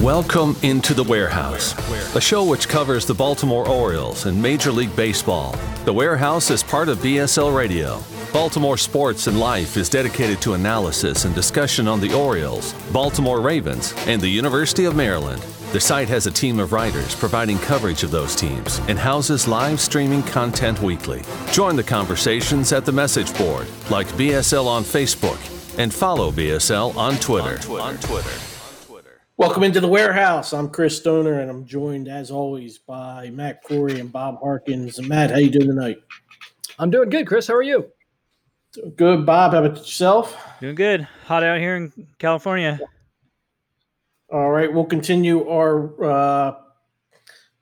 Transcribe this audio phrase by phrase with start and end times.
[0.00, 1.74] Welcome into the warehouse,
[2.16, 5.54] a show which covers the Baltimore Orioles and Major League Baseball.
[5.84, 8.02] The warehouse is part of BSL Radio.
[8.32, 13.92] Baltimore Sports and Life is dedicated to analysis and discussion on the Orioles, Baltimore Ravens,
[14.06, 15.42] and the University of Maryland.
[15.72, 19.80] The site has a team of writers providing coverage of those teams and houses live
[19.80, 21.20] streaming content weekly.
[21.52, 25.38] Join the conversations at the message board, like BSL on Facebook,
[25.78, 27.58] and follow BSL on Twitter.
[27.80, 28.30] On Twitter.
[29.38, 30.54] Welcome into the warehouse.
[30.54, 35.00] I'm Chris Stoner, and I'm joined, as always, by Matt Corey and Bob Harkins.
[35.02, 35.98] Matt, how you doing tonight?
[36.78, 37.46] I'm doing good, Chris.
[37.46, 37.86] How are you?
[38.96, 39.52] Good, Bob.
[39.52, 40.36] How about yourself?
[40.60, 41.08] Doing good.
[41.26, 42.80] Hot out here in California.
[44.32, 46.54] All right, we'll continue our uh,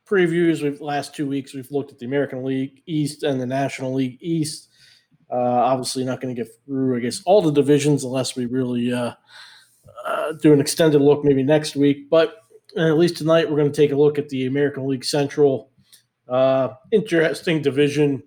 [0.07, 0.63] previews.
[0.63, 4.19] We've last two weeks we've looked at the American League East and the National League
[4.21, 4.69] East.
[5.31, 8.93] Uh, obviously, not going to get through, I guess, all the divisions unless we really
[8.93, 9.13] uh,
[10.07, 12.11] uh, do an extended look maybe next week.
[12.11, 12.37] But
[12.77, 15.71] at least tonight, we're going to take a look at the American League Central.
[16.29, 18.23] Uh, interesting division.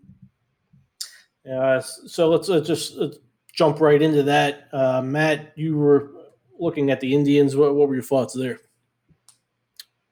[1.49, 3.09] Uh, so let's uh, just uh,
[3.53, 4.67] jump right into that.
[4.73, 6.11] Uh, Matt, you were
[6.59, 7.55] looking at the Indians.
[7.55, 8.59] What, what were your thoughts there?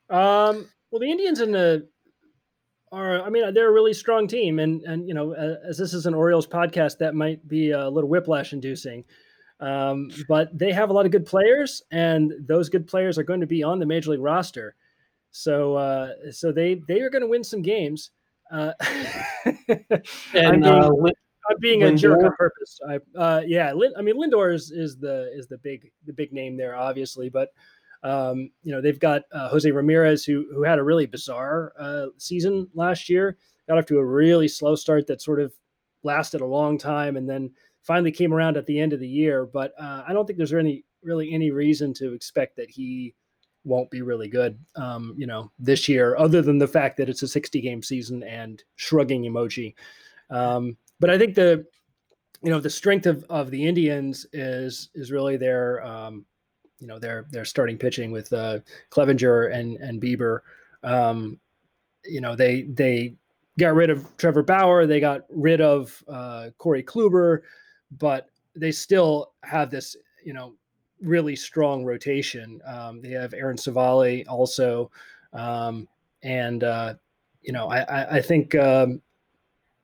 [0.09, 1.87] Um, well, the Indians in the
[2.95, 6.05] are, I mean, they're a really strong team, and and you know, as this is
[6.05, 9.03] an Orioles podcast, that might be a little whiplash inducing.
[9.59, 13.41] Um, but they have a lot of good players, and those good players are going
[13.41, 14.75] to be on the major league roster.
[15.31, 18.11] So, uh, so they they are going to win some games.
[18.51, 19.55] Uh, and
[20.33, 21.09] I'm being, uh,
[21.49, 22.79] I'm being a jerk on purpose.
[22.87, 26.57] I, uh, yeah, I mean Lindor is, is the is the big the big name
[26.57, 27.49] there, obviously, but
[28.03, 32.07] um, you know they've got uh, Jose Ramirez who who had a really bizarre uh,
[32.17, 33.37] season last year.
[33.67, 35.53] Got off to a really slow start that sort of
[36.03, 37.51] lasted a long time, and then
[37.81, 39.45] finally came around at the end of the year.
[39.45, 43.15] But uh, I don't think there's any really any reason to expect that he
[43.65, 47.23] won't be really good, um, you know, this year, other than the fact that it's
[47.23, 49.73] a 60 game season and shrugging emoji.
[50.29, 51.65] Um, but I think the,
[52.41, 56.25] you know, the strength of, of the Indians is is really their, um,
[56.79, 58.59] you know, they're they're starting pitching with uh,
[58.89, 60.39] Clevinger and and Bieber.
[60.83, 61.39] Um,
[62.03, 63.15] you know, they they
[63.57, 67.41] got rid of Trevor Bauer, they got rid of uh, Corey Kluber
[67.91, 70.53] but they still have this, you know,
[71.01, 72.61] really strong rotation.
[72.65, 74.91] Um, they have Aaron Civale also,
[75.33, 75.87] um,
[76.23, 76.95] and uh,
[77.41, 79.01] you know, I, I, I think um,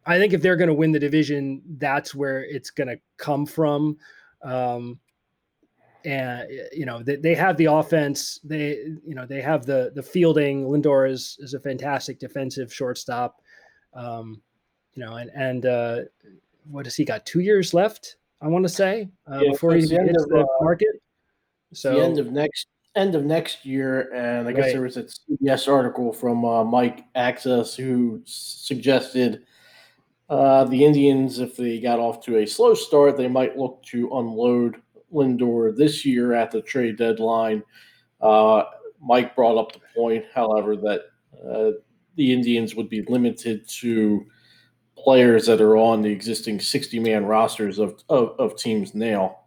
[0.06, 3.46] I think if they're going to win the division, that's where it's going to come
[3.46, 3.98] from.
[4.42, 5.00] Um,
[6.06, 8.40] and you know they, they have the offense.
[8.44, 10.66] They you know they have the the fielding.
[10.66, 13.42] Lindor is is a fantastic defensive shortstop.
[13.94, 14.42] Um,
[14.94, 16.02] you know, and and uh,
[16.70, 17.26] what has he got?
[17.26, 20.64] Two years left, I want to say, uh, yeah, before he hits the, the uh,
[20.64, 21.02] market.
[21.74, 24.74] So the end of next end of next year, and I guess right.
[24.74, 29.44] there was a CBS article from uh, Mike Axisa who suggested
[30.32, 34.10] uh, the Indians, if they got off to a slow start, they might look to
[34.14, 34.82] unload
[35.14, 37.64] Lindor this year at the trade deadline.
[38.20, 38.64] Uh,
[39.02, 41.02] Mike brought up the point, however, that
[41.48, 41.72] uh,
[42.16, 44.26] the Indians would be limited to
[44.96, 49.40] players that are on the existing 60 man rosters of, of, of, teams now.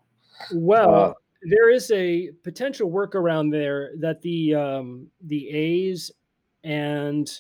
[0.53, 6.11] Well, uh, there is a potential workaround there that the um, the A's
[6.65, 7.31] and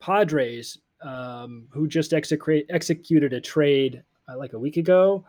[0.00, 5.24] Padres, um, who just execute, executed a trade uh, like a week ago,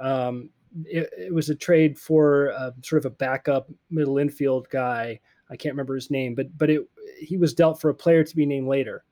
[0.00, 0.50] um,
[0.84, 5.20] it, it, was a trade for uh, sort of a backup middle infield guy.
[5.50, 6.82] I can't remember his name, but but it
[7.18, 9.04] he was dealt for a player to be named later.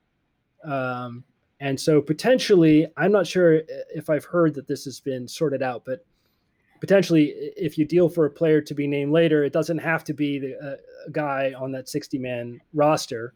[0.63, 1.23] Um,
[1.59, 3.61] and so potentially, I'm not sure
[3.93, 6.05] if I've heard that this has been sorted out, but
[6.79, 10.13] potentially, if you deal for a player to be named later, it doesn't have to
[10.13, 10.75] be the, uh,
[11.07, 13.33] a guy on that 60 man roster.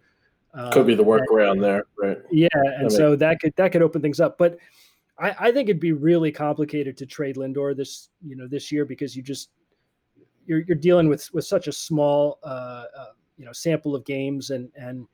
[0.72, 2.19] Could be the um, workaround there, right?
[2.31, 4.38] Yeah, and so that could that could open things up.
[4.38, 4.57] But
[5.23, 8.85] I, I think it'd be really complicated to trade Lindor this you know this year
[8.85, 9.50] because you just
[10.45, 13.05] you're you're dealing with with such a small uh, uh,
[13.37, 15.08] you know sample of games and and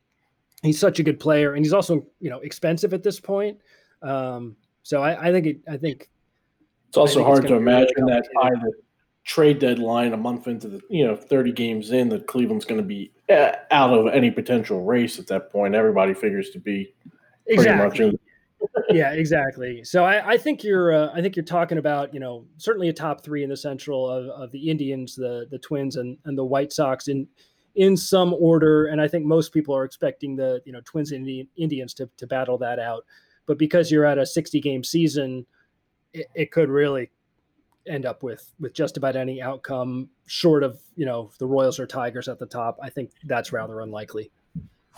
[0.63, 3.59] he's such a good player, and he's also you know expensive at this point.
[4.01, 6.09] Um, so I, I think it, I think
[6.87, 8.71] it's also hard to imagine that by the
[9.25, 12.87] trade deadline, a month into the you know thirty games in, that Cleveland's going to
[12.87, 15.75] be uh, out of any potential race at that point.
[15.75, 16.93] Everybody figures to be
[17.45, 18.19] pretty exactly.
[18.89, 19.83] Yeah, exactly.
[19.83, 22.93] So I, I think you're uh, I think you're talking about you know certainly a
[22.93, 26.45] top three in the Central of, of the Indians, the the Twins, and and the
[26.45, 27.27] White Sox in
[27.75, 28.87] in some order.
[28.87, 32.27] And I think most people are expecting the you know Twins and Indians to to
[32.27, 33.05] battle that out.
[33.45, 35.45] But because you're at a 60 game season,
[36.13, 37.09] it, it could really
[37.87, 41.87] end up with with just about any outcome short of you know the Royals or
[41.87, 42.77] Tigers at the top.
[42.81, 44.31] I think that's rather unlikely.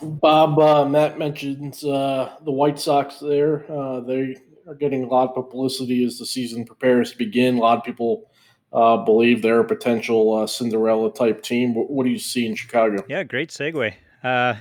[0.00, 3.18] Bob uh, Matt mentions uh, the White Sox.
[3.18, 4.36] There, uh, they
[4.66, 7.58] are getting a lot of publicity as the season prepares to begin.
[7.58, 8.30] A lot of people
[8.72, 11.74] uh, believe they're a potential uh, Cinderella type team.
[11.74, 13.04] What, what, do you see in Chicago?
[13.08, 13.94] Yeah, great segue.
[14.24, 14.54] Uh,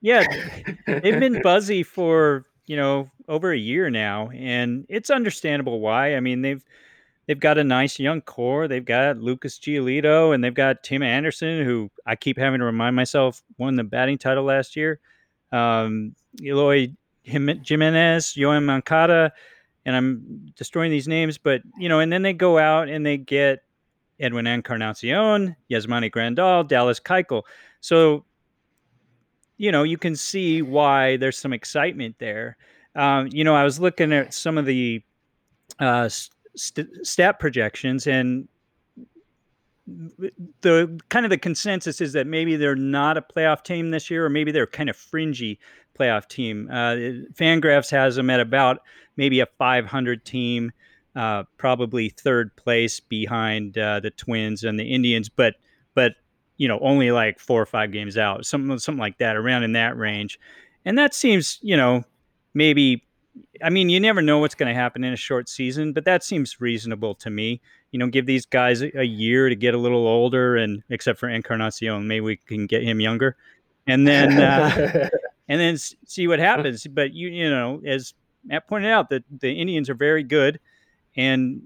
[0.00, 0.24] yeah,
[0.86, 6.16] they've been buzzy for you know over a year now, and it's understandable why.
[6.16, 6.64] I mean, they've
[7.32, 8.68] they've got a nice young core.
[8.68, 12.94] They've got Lucas Giolito and they've got Tim Anderson, who I keep having to remind
[12.94, 15.00] myself won the batting title last year.
[15.50, 16.92] Um, Eloy
[17.22, 19.32] Jimenez, Yoan Moncada,
[19.86, 23.16] and I'm destroying these names, but you know, and then they go out and they
[23.16, 23.60] get
[24.20, 27.44] Edwin Encarnacion, Yasmani Grandal, Dallas Keuchel.
[27.80, 28.26] So,
[29.56, 32.58] you know, you can see why there's some excitement there.
[32.94, 35.02] Um, you know, I was looking at some of the
[35.78, 36.10] uh,
[36.56, 38.48] st- stat projections and
[40.60, 44.24] the kind of the consensus is that maybe they're not a playoff team this year,
[44.24, 45.58] or maybe they're kind of fringy
[45.98, 46.68] playoff team.
[46.70, 46.94] Uh,
[47.34, 48.78] Fangraphs has them at about
[49.16, 50.72] maybe a 500 team,
[51.16, 55.54] uh, probably third place behind uh, the Twins and the Indians, but
[55.94, 56.12] but
[56.56, 59.72] you know only like four or five games out, something something like that, around in
[59.72, 60.38] that range,
[60.84, 62.04] and that seems you know
[62.54, 63.04] maybe
[63.62, 66.22] I mean, you never know what's going to happen in a short season, but that
[66.22, 67.60] seems reasonable to me.
[67.90, 71.18] You know, give these guys a, a year to get a little older, and except
[71.18, 73.36] for Encarnacion, maybe we can get him younger,
[73.86, 75.08] and then uh,
[75.48, 76.86] and then see what happens.
[76.86, 78.14] But you you know, as
[78.44, 80.60] Matt pointed out, that the Indians are very good,
[81.16, 81.62] and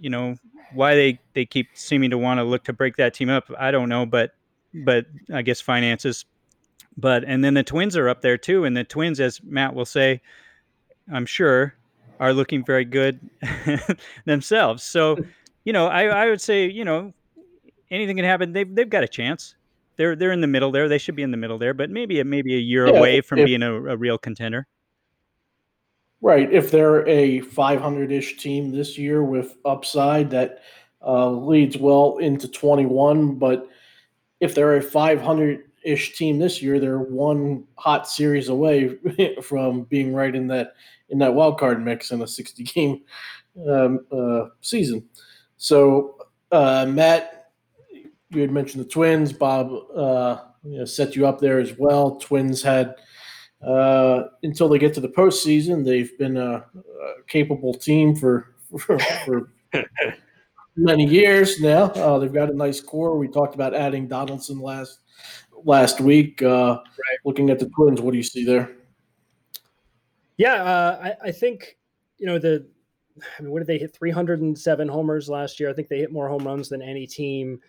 [0.00, 0.36] you know
[0.72, 3.50] why they they keep seeming to want to look to break that team up.
[3.58, 4.32] I don't know, but
[4.72, 6.24] but I guess finances.
[6.96, 9.86] But and then the Twins are up there too, and the Twins, as Matt will
[9.86, 10.20] say
[11.10, 11.74] I'm sure,
[12.20, 13.18] are looking very good
[14.24, 14.82] themselves.
[14.82, 15.16] So,
[15.64, 17.12] you know, I, I would say, you know,
[17.90, 18.52] anything can happen.
[18.52, 19.54] They've they've got a chance.
[19.96, 20.88] They're they're in the middle there.
[20.88, 23.40] They should be in the middle there, but maybe maybe a year yeah, away from
[23.40, 24.66] if, being a, a, real contender.
[26.20, 26.50] Right.
[26.52, 30.62] If they're a 500-ish team this year with upside that
[31.04, 33.68] uh, leads well into 21, but
[34.38, 36.78] if they're a 500 ish team this year.
[36.78, 38.96] They're one hot series away
[39.42, 40.74] from being right in that
[41.08, 43.02] in that wild card mix in a 60 game
[43.68, 45.04] um, uh, season.
[45.58, 46.16] So,
[46.50, 47.50] uh, Matt,
[48.30, 49.32] you had mentioned the Twins.
[49.32, 52.16] Bob uh, you know, set you up there as well.
[52.16, 52.96] Twins had
[53.66, 58.98] uh, until they get to the postseason, they've been a, a capable team for for,
[58.98, 59.52] for
[60.76, 61.84] many years now.
[61.84, 63.18] Uh, they've got a nice core.
[63.18, 65.00] We talked about adding Donaldson last
[65.64, 66.42] last week.
[66.42, 67.18] Uh, right.
[67.24, 68.70] Looking at the Twins, what do you see there?
[70.36, 71.76] Yeah, uh, I, I, think
[72.18, 72.66] you know the.
[73.38, 73.94] I mean, what did they hit?
[73.94, 75.70] 307 homers last year.
[75.70, 77.60] I think they hit more home runs than any team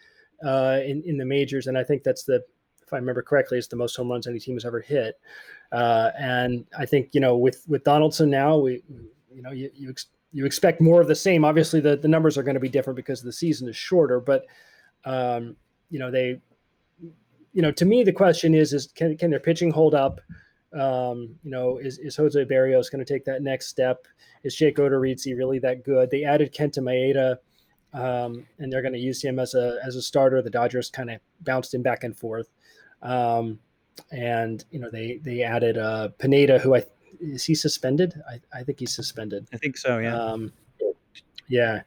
[0.45, 2.43] uh, in in the majors, and I think that's the,
[2.81, 5.19] if I remember correctly, it's the most home runs any team has ever hit.
[5.71, 8.83] Uh, and I think you know with with Donaldson now, we
[9.31, 11.43] you know you you, ex- you expect more of the same.
[11.43, 14.45] Obviously, the the numbers are going to be different because the season is shorter, but
[15.05, 15.55] um,
[15.89, 16.39] you know they
[17.53, 20.19] you know, to me, the question is, is can, can their pitching hold up?
[20.73, 24.07] Um, you know, is, is Jose Berrios going to take that next step?
[24.44, 26.09] Is Jake Odorizzi really that good?
[26.09, 27.38] They added Kenta Maeda,
[27.94, 30.41] um, and they're going to use him as a as a starter.
[30.41, 32.50] The Dodgers kind of bounced him back and forth,
[33.03, 33.60] um,
[34.12, 36.83] and you know they they added uh, Pineda, who I
[37.19, 38.22] is he suspended?
[38.29, 39.48] I, I think he's suspended.
[39.53, 40.00] I think so.
[40.00, 40.17] Yeah.
[40.17, 40.51] Um,
[41.48, 41.81] yeah.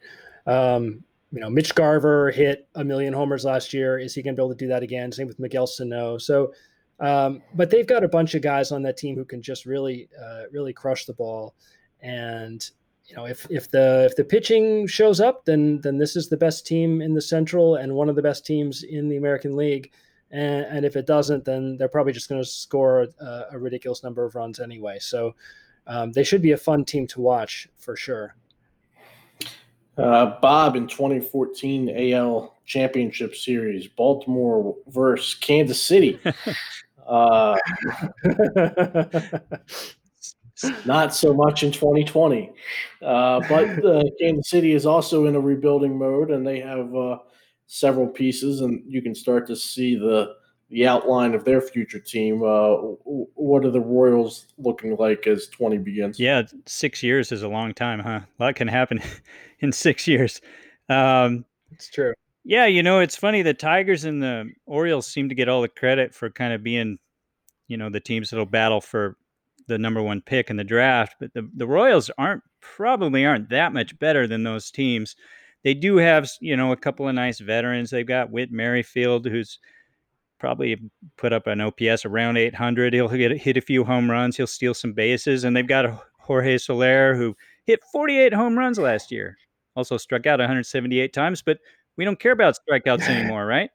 [0.46, 1.02] Um,
[1.36, 3.98] you know, Mitch Garver hit a million homers last year.
[3.98, 5.12] Is he going to be able to do that again?
[5.12, 6.16] Same with Miguel Sano.
[6.16, 6.54] So,
[6.98, 10.08] um, but they've got a bunch of guys on that team who can just really,
[10.18, 11.54] uh, really crush the ball.
[12.00, 12.66] And
[13.04, 16.38] you know, if if the if the pitching shows up, then then this is the
[16.38, 19.92] best team in the Central and one of the best teams in the American League.
[20.30, 24.02] And, and if it doesn't, then they're probably just going to score a, a, ridiculous
[24.02, 24.98] number of runs anyway.
[25.00, 25.36] So
[25.86, 28.34] um, they should be a fun team to watch for sure.
[29.96, 36.20] Uh, Bob in 2014 AL Championship Series, Baltimore versus Kansas City.
[37.06, 37.56] uh,
[40.84, 42.52] not so much in 2020,
[43.02, 47.18] uh, but uh, Kansas City is also in a rebuilding mode, and they have uh,
[47.66, 50.34] several pieces, and you can start to see the
[50.68, 52.42] the outline of their future team.
[52.42, 56.18] Uh, what are the Royals looking like as 20 begins?
[56.18, 58.20] Yeah, six years is a long time, huh?
[58.38, 59.00] A lot can happen
[59.60, 60.40] in six years.
[60.88, 62.14] Um, it's true.
[62.44, 63.42] Yeah, you know, it's funny.
[63.42, 66.98] The Tigers and the Orioles seem to get all the credit for kind of being,
[67.68, 69.16] you know, the teams that'll battle for
[69.66, 71.16] the number one pick in the draft.
[71.18, 75.14] But the, the Royals aren't probably aren't that much better than those teams.
[75.62, 77.90] they do have you know a couple of nice veterans.
[77.90, 79.58] They've got Whit Merrifield, who's
[80.38, 80.80] probably
[81.16, 82.94] put up an OPS around 800.
[82.94, 84.36] He'll get, hit a few home runs.
[84.36, 89.10] He'll steal some bases, and they've got Jorge Soler who hit 48 home runs last
[89.10, 89.36] year.
[89.74, 91.58] Also struck out 178 times, but
[91.96, 93.70] we don't care about strikeouts anymore, right?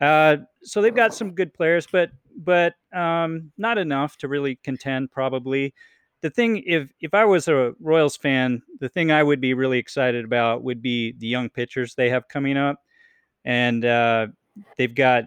[0.00, 5.10] Uh, so they've got some good players, but but um, not enough to really contend.
[5.12, 5.74] Probably
[6.22, 9.78] the thing, if if I was a Royals fan, the thing I would be really
[9.78, 12.80] excited about would be the young pitchers they have coming up,
[13.44, 14.28] and uh,
[14.76, 15.24] they've got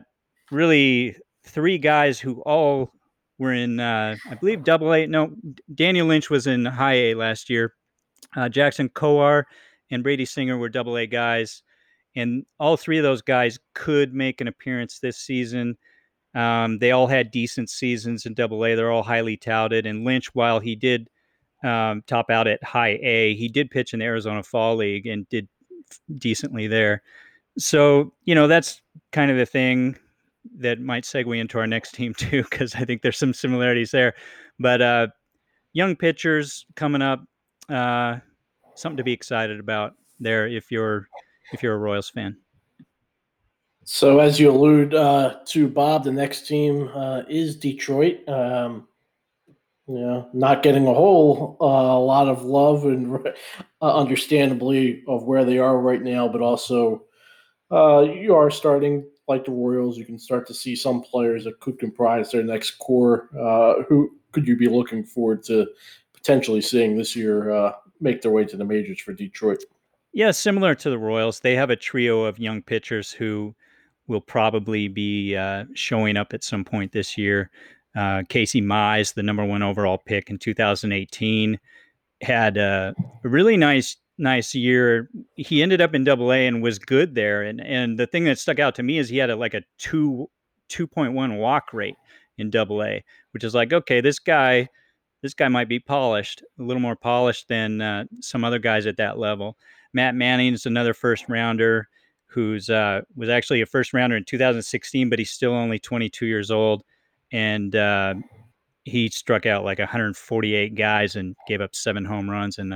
[0.52, 2.92] really three guys who all
[3.38, 5.08] were in, uh, I believe, Double A.
[5.08, 5.34] No,
[5.74, 7.74] Daniel Lynch was in High A last year.
[8.36, 9.44] Uh, Jackson Kowar
[9.92, 11.64] and Brady Singer were Double A guys,
[12.16, 15.78] and all three of those guys could make an appearance this season.
[16.34, 18.76] Um, they all had decent seasons in Double A.
[18.76, 19.86] They're all highly touted.
[19.86, 21.10] And Lynch, while he did
[21.64, 25.28] um, top out at High A, he did pitch in the Arizona Fall League and
[25.30, 25.48] did
[26.18, 27.02] decently there.
[27.58, 29.98] So you know that's kind of the thing
[30.60, 34.14] that might segue into our next team too, because I think there's some similarities there.
[34.60, 35.08] But uh,
[35.74, 37.24] young pitchers coming up,
[37.70, 38.18] uh,
[38.76, 41.08] something to be excited about there if you're
[41.52, 42.38] if you're a Royals fan.
[43.84, 48.28] So as you allude uh, to, Bob, the next team uh, is Detroit.
[48.28, 48.88] Um,
[49.88, 53.16] know, not getting a whole uh, a lot of love and
[53.82, 57.04] uh, understandably of where they are right now, but also
[57.72, 59.98] uh, you are starting like the Royals.
[59.98, 63.30] You can start to see some players that could comprise their next core.
[63.38, 65.68] Uh, who could you be looking forward to
[66.14, 69.64] potentially seeing this year make their way to the majors for Detroit?
[70.14, 73.54] Yeah, similar to the Royals, they have a trio of young pitchers who
[74.08, 77.50] will probably be uh, showing up at some point this year.
[77.96, 81.60] Uh, Casey Mize, the number one overall pick in 2018,
[82.22, 85.10] had a really nice nice year.
[85.36, 87.44] He ended up in Double A and was good there.
[87.44, 89.64] And and the thing that stuck out to me is he had a, like a
[89.78, 90.30] two
[90.70, 91.96] two point one walk rate
[92.38, 94.70] in Double A, which is like okay, this guy
[95.22, 98.98] this guy might be polished, a little more polished than uh, some other guys at
[98.98, 99.58] that level.
[99.94, 101.88] Matt Manning is another first rounder
[102.28, 106.52] who's uh, was actually a first rounder in 2016, but he's still only 22 years
[106.52, 106.84] old,
[107.32, 108.14] and uh,
[108.84, 112.70] he struck out like 148 guys and gave up seven home runs in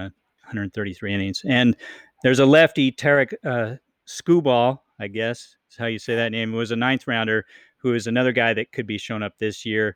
[0.49, 1.41] 133 innings.
[1.47, 1.75] And
[2.23, 3.75] there's a lefty, Tarik uh,
[4.07, 6.51] Skubal, I guess is how you say that name.
[6.51, 7.45] was a ninth rounder
[7.77, 9.95] who is another guy that could be shown up this year,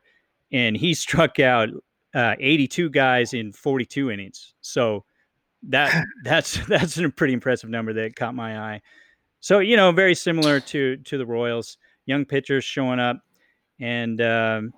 [0.52, 1.68] and he struck out
[2.14, 4.54] uh, 82 guys in 42 innings.
[4.60, 5.04] So
[5.68, 8.82] that that's that's a pretty impressive number that caught my eye.
[9.40, 13.20] So you know, very similar to to the Royals, young pitchers showing up,
[13.80, 14.72] and um,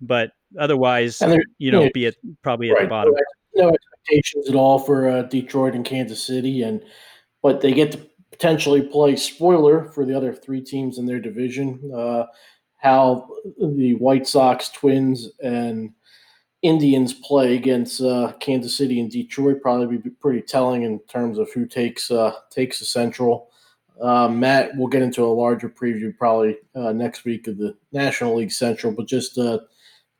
[0.00, 1.22] but otherwise,
[1.58, 2.82] you know, be at probably at right.
[2.82, 3.14] the bottom.
[3.54, 3.72] No,
[4.06, 6.82] expectations at all for uh, Detroit and Kansas City, and
[7.42, 11.90] but they get to potentially play spoiler for the other three teams in their division.
[11.94, 12.26] Uh,
[12.78, 15.92] how the White Sox, Twins, and
[16.62, 21.50] Indians play against uh, Kansas City and Detroit probably be pretty telling in terms of
[21.52, 23.50] who takes uh, takes the Central.
[24.00, 28.36] Uh, Matt, we'll get into a larger preview probably uh, next week of the National
[28.36, 29.38] League Central, but just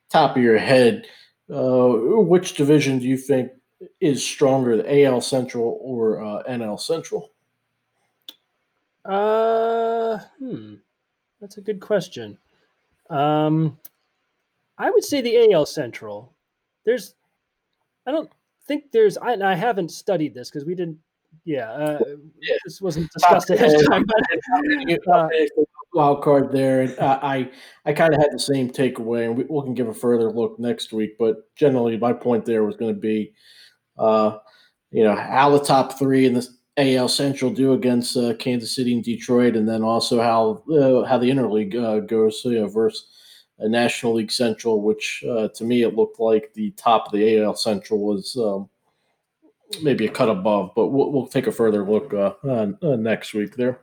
[0.09, 1.07] top of your head,
[1.53, 3.51] uh, which division do you think
[4.01, 7.31] is stronger, the AL Central or uh, NL Central?
[9.05, 10.75] Uh, hmm,
[11.41, 12.39] that's a good question.
[13.11, 13.79] Um,
[14.79, 16.33] I would say the AL Central.
[16.85, 17.15] There's,
[18.07, 18.31] I don't
[18.67, 19.17] think there's.
[19.19, 20.99] I, I haven't studied this because we didn't
[21.45, 21.99] yeah, uh,
[22.41, 24.05] yeah, this wasn't discussed ahead of time.
[24.05, 25.29] But, uh,
[25.95, 26.95] wild card there.
[27.01, 27.51] Uh, I
[27.85, 30.59] I kind of had the same takeaway, and we, we, can give a further look
[30.59, 31.17] next week.
[31.19, 33.33] But generally, my point there was going to be,
[33.99, 34.39] uh,
[34.91, 38.93] you know, how the top three in the AL Central do against uh, Kansas City
[38.93, 43.07] and Detroit, and then also how uh, how the interleague uh, goes you know, versus
[43.59, 47.39] a National League Central, which uh, to me it looked like the top of the
[47.39, 48.37] AL Central was.
[48.37, 48.69] Um,
[49.83, 53.57] maybe a cut above, but we'll, we'll take a further look uh, uh, next week
[53.57, 53.81] there.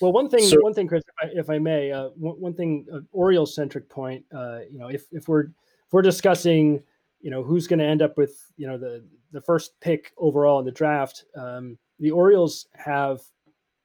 [0.00, 2.54] Well, one thing, so, one thing, Chris, if I, if I may, uh, one, one,
[2.54, 4.24] thing, Orioles centric point.
[4.34, 6.82] Uh, you know, if if we're if we're discussing,
[7.22, 9.02] you know, who's going to end up with, you know, the
[9.32, 13.22] the first pick overall in the draft, um, the Orioles have,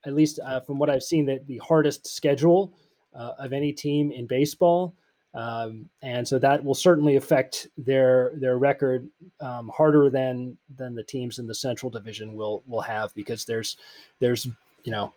[0.05, 2.73] at least uh, from what I've seen, that the hardest schedule
[3.17, 4.93] of any team in baseball.
[5.33, 9.07] Um, and so that will certainly affect their their record
[9.39, 13.77] um, harder than than the teams in the Central Division will will have because there's
[14.19, 14.47] there's
[14.83, 15.13] you know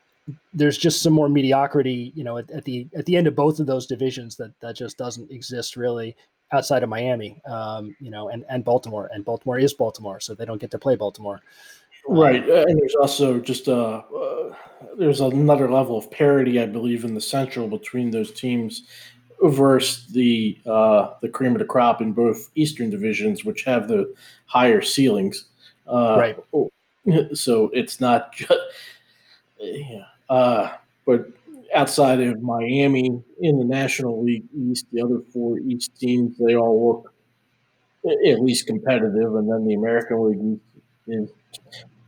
[0.52, 3.60] there's just some more mediocrity you know at, at the at the end of both
[3.60, 6.14] of those divisions that that just doesn't exist really
[6.52, 10.44] outside of Miami um, you know and and Baltimore and Baltimore is Baltimore so they
[10.44, 11.40] don't get to play Baltimore
[12.08, 14.54] Right, uh, and there's also just a uh, uh,
[14.96, 18.84] there's another level of parity, I believe, in the Central between those teams
[19.42, 24.12] versus the uh, the cream of the crop in both Eastern divisions, which have the
[24.46, 25.46] higher ceilings.
[25.86, 26.36] Uh, right.
[27.34, 28.60] So it's not just
[29.58, 30.04] yeah.
[30.28, 30.72] Uh,
[31.06, 31.28] but
[31.74, 36.88] outside of Miami in the National League East, the other four East teams they all
[36.88, 37.14] look
[38.26, 41.30] at least competitive, and then the American League East is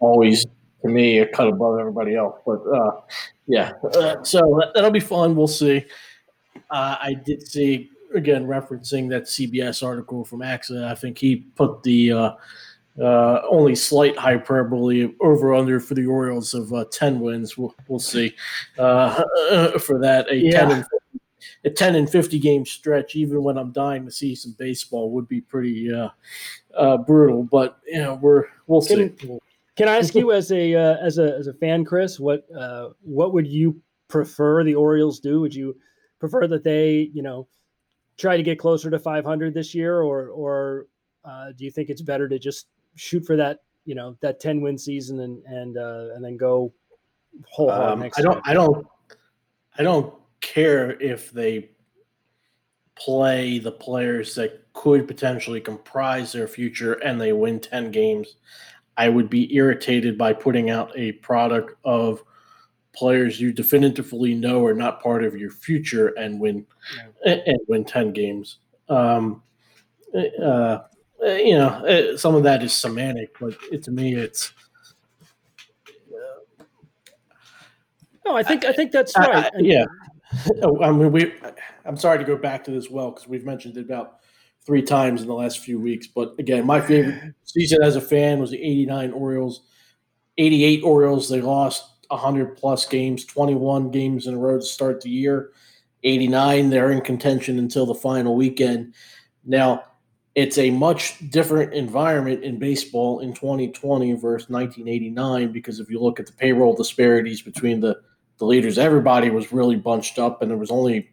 [0.01, 0.47] always
[0.83, 2.39] to me a cut above everybody else.
[2.45, 3.01] But uh,
[3.47, 5.37] yeah, uh, so that'll be fun.
[5.37, 5.85] We'll see.
[6.71, 10.85] Uh, I did see again referencing that CBS article from Axisa.
[10.85, 12.13] I think he put the
[13.01, 17.57] uh, only slight hyperbole over under for the Orioles of uh, ten wins.
[17.57, 18.35] We'll we'll see
[18.79, 20.61] uh, for that a yeah.
[20.61, 21.21] ten and 50,
[21.65, 23.17] a ten and fifty game stretch.
[23.17, 26.11] Even when I'm dying to see some baseball, would be pretty uh,
[26.77, 27.45] uh, brutal.
[27.45, 29.09] But you know we're we'll see.
[29.09, 29.39] Can,
[29.77, 32.47] can I ask you as a uh, as a as a fan, Chris, what
[33.03, 35.41] what would you prefer the Orioles do?
[35.41, 35.77] Would you
[36.21, 37.49] prefer that they you know
[38.19, 40.89] try to get closer to 500 this year, or or
[41.57, 44.79] do you think it's better to just shoot for that you know that 10 win
[44.79, 46.73] season and and uh, and then go
[47.49, 48.43] whole um, next I don't year.
[48.45, 48.87] I don't
[49.79, 51.71] I don't care if they
[52.95, 58.37] play the players that could potentially comprise their future and they win 10 games.
[58.97, 62.23] I would be irritated by putting out a product of
[62.93, 67.33] players you definitively know are not part of your future and win yeah.
[67.33, 68.59] and, and win 10 games.
[68.89, 69.43] Um,
[70.43, 70.81] uh,
[71.25, 74.53] uh, you know, uh, some of that is semantic, but it, to me, it's.
[78.25, 79.45] No, I think I, I think that's I, right.
[79.47, 79.85] I, yeah,
[80.83, 81.33] I mean, we.
[81.85, 84.19] I'm sorry to go back to this well because we've mentioned it about
[84.65, 86.07] three times in the last few weeks.
[86.07, 89.63] But again, my favorite season as a fan was the '89 Orioles.
[90.39, 95.11] '88 Orioles they lost 100 plus games, 21 games in a row to start the
[95.11, 95.53] year.
[96.05, 98.95] '89 they're in contention until the final weekend.
[99.45, 99.85] Now
[100.35, 106.19] it's a much different environment in baseball in 2020 versus 1989 because if you look
[106.19, 108.01] at the payroll disparities between the,
[108.39, 111.11] the leaders, everybody was really bunched up and there was only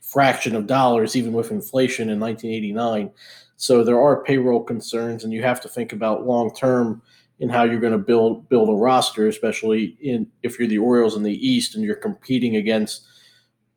[0.00, 3.10] fraction of dollars even with inflation in 1989.
[3.56, 7.02] So there are payroll concerns and you have to think about long term
[7.40, 11.16] in how you're going to build build a roster, especially in if you're the Orioles
[11.16, 13.04] in the East and you're competing against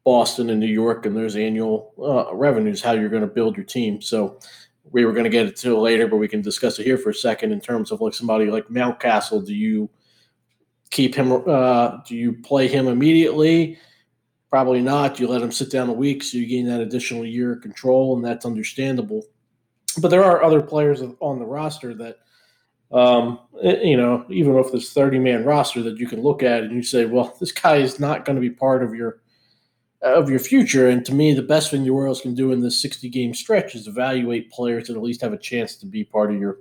[0.04, 3.66] Boston and New York and there's annual uh, revenues, how you're going to build your
[3.66, 4.02] team.
[4.02, 4.40] So
[4.92, 7.10] we were going to get it to later, but we can discuss it here for
[7.10, 9.46] a second in terms of like somebody like Mountcastle.
[9.46, 9.90] Do you
[10.92, 11.32] keep him?
[11.32, 13.78] Uh, do you play him immediately?
[14.50, 15.20] Probably not.
[15.20, 18.16] You let him sit down a week, so you gain that additional year of control,
[18.16, 19.24] and that's understandable.
[20.02, 22.18] But there are other players on the roster that,
[22.92, 26.74] um, eh, you know, even if this thirty-man roster that you can look at and
[26.74, 29.22] you say, well, this guy is not going to be part of your
[30.06, 30.88] of your future.
[30.90, 33.76] And to me, the best thing the Orioles can do in this 60 game stretch
[33.76, 36.60] is evaluate players that at least have a chance to be part of your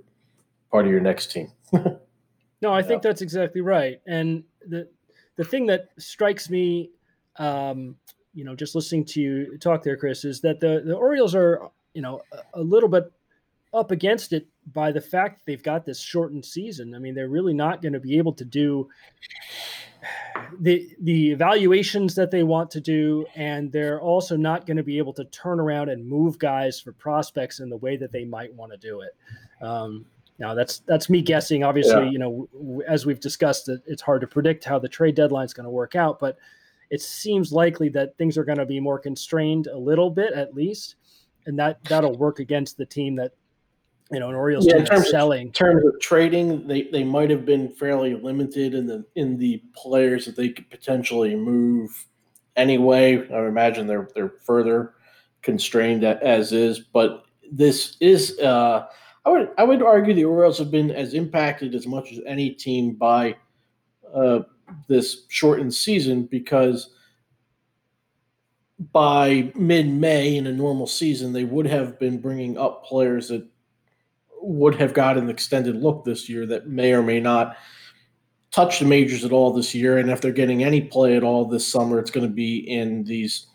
[0.71, 1.51] part of your next team.
[2.61, 4.01] no, I think that's exactly right.
[4.07, 4.89] And the
[5.35, 6.91] the thing that strikes me,
[7.37, 7.95] um,
[8.33, 11.69] you know, just listening to you talk there, Chris, is that the the Orioles are,
[11.93, 13.11] you know, a, a little bit
[13.73, 16.95] up against it by the fact they've got this shortened season.
[16.95, 18.89] I mean, they're really not going to be able to do
[20.59, 24.97] the the evaluations that they want to do, and they're also not going to be
[24.97, 28.53] able to turn around and move guys for prospects in the way that they might
[28.53, 29.15] want to do it.
[29.61, 30.05] Um,
[30.37, 31.63] now that's that's me guessing.
[31.63, 32.09] Obviously, yeah.
[32.09, 35.53] you know, as we've discussed, it, it's hard to predict how the trade deadline is
[35.53, 36.37] going to work out, but
[36.89, 40.53] it seems likely that things are going to be more constrained a little bit, at
[40.53, 40.95] least,
[41.45, 43.31] and that that'll work against the team that
[44.11, 45.41] you know, an Orioles yeah, in terms selling.
[45.41, 49.37] Of, in terms of trading, they, they might have been fairly limited in the in
[49.37, 52.05] the players that they could potentially move
[52.55, 53.27] anyway.
[53.31, 54.93] I imagine they're they're further
[55.41, 58.87] constrained as is, but this is uh,
[59.25, 62.51] I would I would argue the Orioles have been as impacted as much as any
[62.51, 63.35] team by
[64.13, 64.41] uh,
[64.87, 66.91] this shortened season because
[68.91, 73.47] by mid May in a normal season they would have been bringing up players that
[74.45, 77.57] would have got an extended look this year that may or may not
[78.51, 79.97] touch the majors at all this year.
[79.97, 83.03] And if they're getting any play at all this summer, it's going to be in
[83.03, 83.47] these,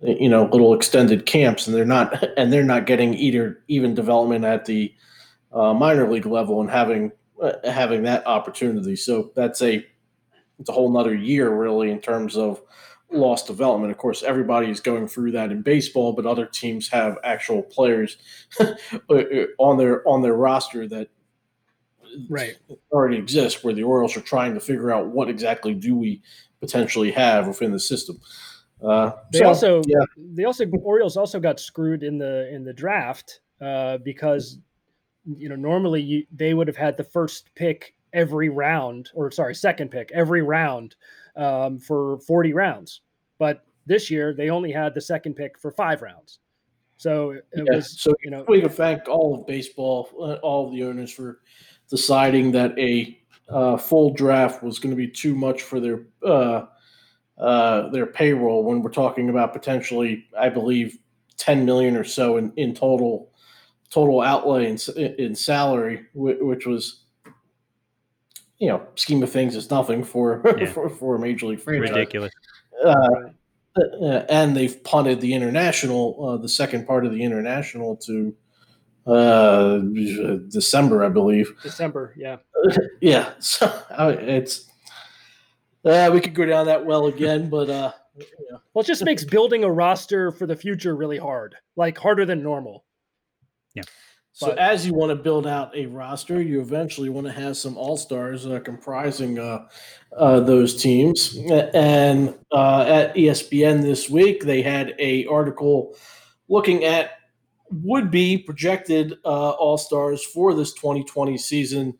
[0.00, 4.44] you know, little extended camps, and they're not and they're not getting either even development
[4.44, 4.94] at the
[5.52, 8.96] uh, minor league level and having uh, having that opportunity.
[8.96, 9.84] So that's a
[10.58, 12.62] it's a whole nother year really in terms of
[13.10, 13.92] lost development.
[13.92, 18.16] Of course, everybody is going through that in baseball, but other teams have actual players
[19.58, 21.08] on their on their roster that
[22.28, 22.56] right
[22.92, 26.22] already exists, where the Orioles are trying to figure out what exactly do we
[26.60, 28.18] potentially have within the system.
[28.82, 30.04] Uh, they so, also, yeah.
[30.16, 34.58] they also Orioles also got screwed in the in the draft uh, because
[35.24, 39.54] you know normally you, they would have had the first pick every round, or sorry,
[39.54, 40.96] second pick every round
[41.36, 43.02] um, for forty rounds,
[43.38, 46.40] but this year they only had the second pick for five rounds.
[46.98, 47.76] So it yeah.
[47.76, 51.12] was, so you know, we can thank all of baseball, uh, all of the owners
[51.12, 51.40] for
[51.90, 56.66] deciding that a uh, full draft was going to be too much for their uh,
[57.38, 58.64] uh, their payroll.
[58.64, 60.98] When we're talking about potentially, I believe,
[61.36, 63.30] ten million or so in, in total
[63.90, 67.04] total outlay in, in salary, which was
[68.58, 70.66] you know scheme of things is nothing for yeah.
[70.72, 71.90] for, for a major league franchise.
[71.90, 72.32] Ridiculous.
[72.84, 73.30] Uh,
[73.76, 78.34] uh, and they've punted the international, uh, the second part of the international to
[79.06, 79.78] uh,
[80.48, 81.52] December, I believe.
[81.62, 82.36] December, yeah,
[83.00, 83.32] yeah.
[83.38, 84.70] So it's
[85.84, 88.58] uh, we could go down that well again, but uh, yeah.
[88.74, 92.42] well, it just makes building a roster for the future really hard, like harder than
[92.42, 92.84] normal.
[93.74, 93.82] Yeah.
[94.36, 97.56] So but, as you want to build out a roster, you eventually want to have
[97.56, 99.66] some all stars uh, comprising uh,
[100.14, 101.38] uh, those teams.
[101.72, 105.96] And uh, at ESPN this week, they had a article
[106.50, 107.12] looking at
[107.70, 111.94] would be projected uh, all stars for this 2020 season.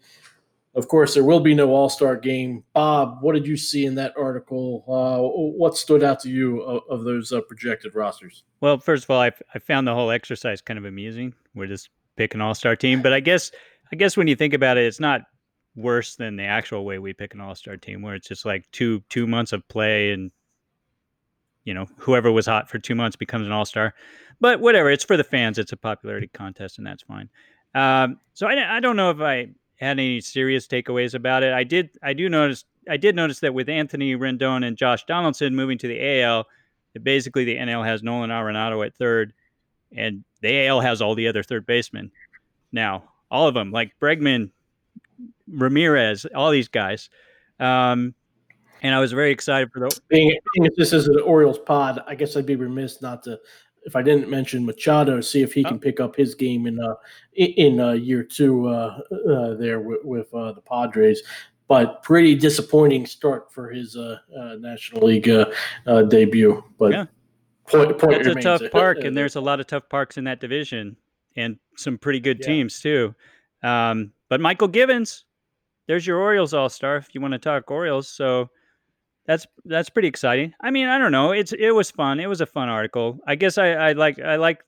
[0.74, 2.64] Of course, there will be no All Star game.
[2.74, 4.84] Bob, what did you see in that article?
[4.86, 8.44] Uh, what stood out to you of, of those projected rosters?
[8.60, 11.32] Well, first of all, I, I found the whole exercise kind of amusing.
[11.54, 13.02] We're just pick an all-star team.
[13.02, 13.50] But I guess
[13.92, 15.22] I guess when you think about it, it's not
[15.74, 19.00] worse than the actual way we pick an all-star team, where it's just like two
[19.08, 20.30] two months of play and
[21.64, 23.94] you know whoever was hot for two months becomes an all-star.
[24.40, 25.58] But whatever, it's for the fans.
[25.58, 27.28] It's a popularity contest, and that's fine.
[27.74, 31.52] Um, so I, I don't know if I had any serious takeaways about it.
[31.52, 35.54] I did I do notice I did notice that with Anthony Rendon and Josh Donaldson
[35.54, 36.46] moving to the AL,
[37.02, 39.32] basically the NL has Nolan Arenado at third,
[39.96, 42.10] and the AL has all the other third basemen
[42.72, 44.50] now, all of them, like Bregman,
[45.48, 47.08] Ramirez, all these guys.
[47.58, 48.14] Um,
[48.82, 52.02] and I was very excited for the being, being this is an Orioles pod.
[52.06, 53.38] I guess I'd be remiss not to
[53.86, 55.78] if I didn't mention Machado, see if he can oh.
[55.78, 56.94] pick up his game in uh
[57.34, 61.22] in uh, year two uh, uh there with, with uh, the Padres.
[61.68, 65.46] But pretty disappointing start for his uh, uh National League uh,
[65.86, 66.62] uh, debut.
[66.78, 67.06] But yeah.
[67.68, 70.40] Point, point it's a tough park, and there's a lot of tough parks in that
[70.40, 70.96] division,
[71.36, 72.46] and some pretty good yeah.
[72.46, 73.14] teams too.
[73.62, 75.24] Um, but Mychal Givens,
[75.86, 76.96] there's your Orioles All Star.
[76.96, 78.50] If you want to talk Orioles, so
[79.26, 80.54] that's that's pretty exciting.
[80.60, 81.32] I mean, I don't know.
[81.32, 82.20] It's it was fun.
[82.20, 83.18] It was a fun article.
[83.26, 84.62] I guess I, I like I like.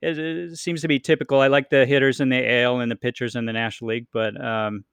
[0.00, 1.40] It, it seems to be typical.
[1.40, 4.42] I like the hitters in the AL and the pitchers in the National League, but
[4.42, 4.84] um,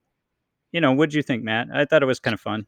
[0.72, 1.68] you know, what do you think, Matt?
[1.74, 2.68] I thought it was kind of fun.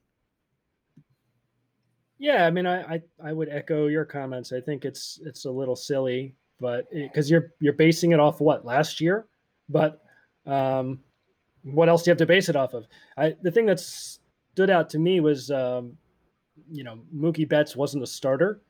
[2.22, 4.54] Yeah, I mean, I, I, I would echo your comments.
[4.54, 8.64] I think it's it's a little silly, but because you're you're basing it off what
[8.64, 9.26] last year,
[9.70, 10.04] but
[10.46, 11.00] um,
[11.64, 12.86] what else do you have to base it off of?
[13.18, 15.98] I the thing that stood out to me was um,
[16.72, 18.62] you know Mookie Betts wasn't a starter,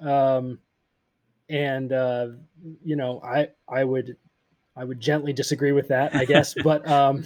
[0.00, 0.58] um,
[1.50, 2.28] and uh,
[2.82, 4.16] you know I I would
[4.76, 6.54] I would gently disagree with that, I guess.
[6.64, 7.24] but um,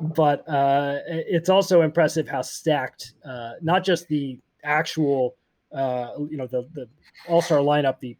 [0.00, 5.36] but uh, it's also impressive how stacked uh, not just the actual
[5.72, 6.88] uh, you know the the
[7.28, 8.16] All Star lineup, the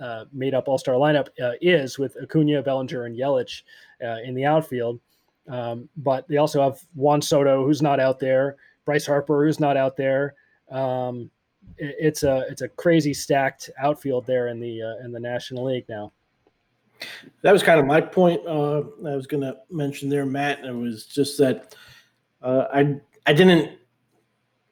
[0.00, 3.62] uh, made up All Star lineup uh, is with Acuna, Bellinger, and Yelich
[4.02, 5.00] uh, in the outfield.
[5.48, 9.76] Um, but they also have Juan Soto, who's not out there, Bryce Harper, who's not
[9.76, 10.34] out there.
[10.70, 11.30] Um,
[11.76, 15.86] it, it's a it's a crazy stacked outfield there in the in the National League
[15.88, 16.12] now.
[17.42, 18.40] That was kind of my point.
[18.46, 20.64] Uh, I was going to mention there, Matt.
[20.64, 21.74] It was just that
[22.42, 23.78] uh, I I didn't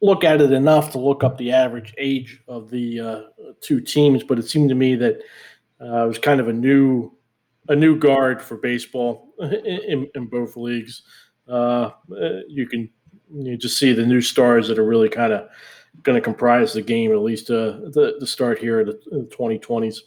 [0.01, 3.23] look at it enough to look up the average age of the uh,
[3.61, 5.21] two teams, but it seemed to me that
[5.81, 7.13] uh, it was kind of a new
[7.69, 11.03] a new guard for baseball in, in both leagues.
[11.47, 11.91] Uh,
[12.49, 12.89] you can
[13.33, 15.49] you just see the new stars that are really kind of
[16.03, 19.19] going to comprise the game at least uh, the the start here in the, in
[19.21, 19.99] the 2020s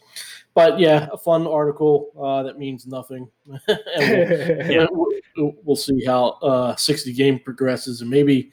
[0.54, 3.28] but yeah, a fun article uh, that means nothing.
[3.46, 8.50] we'll, we'll, we'll, see how uh, 60 game progresses, and maybe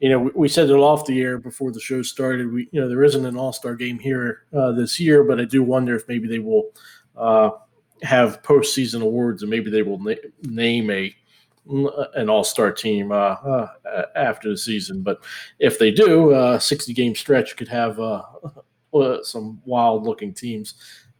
[0.00, 2.50] you know we, we, said it off the air before the show started.
[2.50, 5.44] We you know there isn't an All Star game here uh, this year, but I
[5.44, 6.70] do wonder if maybe they will
[7.16, 7.50] uh,
[8.02, 11.14] have postseason awards, and maybe they will na- name a
[11.66, 13.68] an All Star team uh, uh,
[14.16, 15.02] after the season.
[15.02, 15.22] But
[15.58, 17.96] if they do, 60 game stretch could have
[19.22, 20.74] some wild looking teams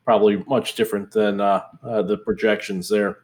[0.04, 3.18] probably much different than uh, uh, the projections there.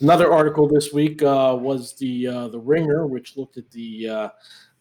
[0.00, 4.28] Another article this week uh, was the uh, the Ringer, which looked at the uh,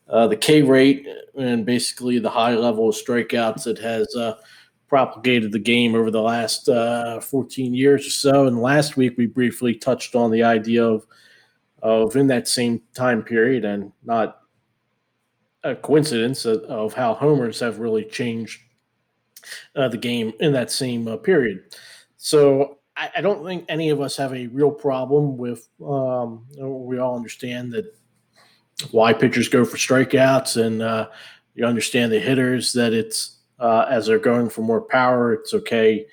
[0.09, 4.07] uh the K rate and basically the high level of strikeouts that has
[4.87, 8.47] propagated the game over the last uh, 14 years or so.
[8.47, 11.05] And last week we briefly touched on the idea of
[11.81, 14.41] of in that same time period, and not
[15.63, 18.61] a coincidence of, of how homers have really changed
[19.73, 21.63] the game in that same period.
[22.17, 25.67] So I, I, don't think any of us have a real problem with.
[25.85, 27.85] Um, we all understand that
[28.91, 31.09] why pitchers go for strikeouts, and uh,
[31.53, 36.05] you understand the hitters that it's uh, as they're going for more power, it's okay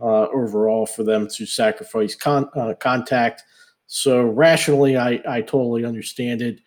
[0.00, 3.42] uh, overall for them to sacrifice con- uh, contact.
[3.86, 6.60] So rationally, I, I totally understand it.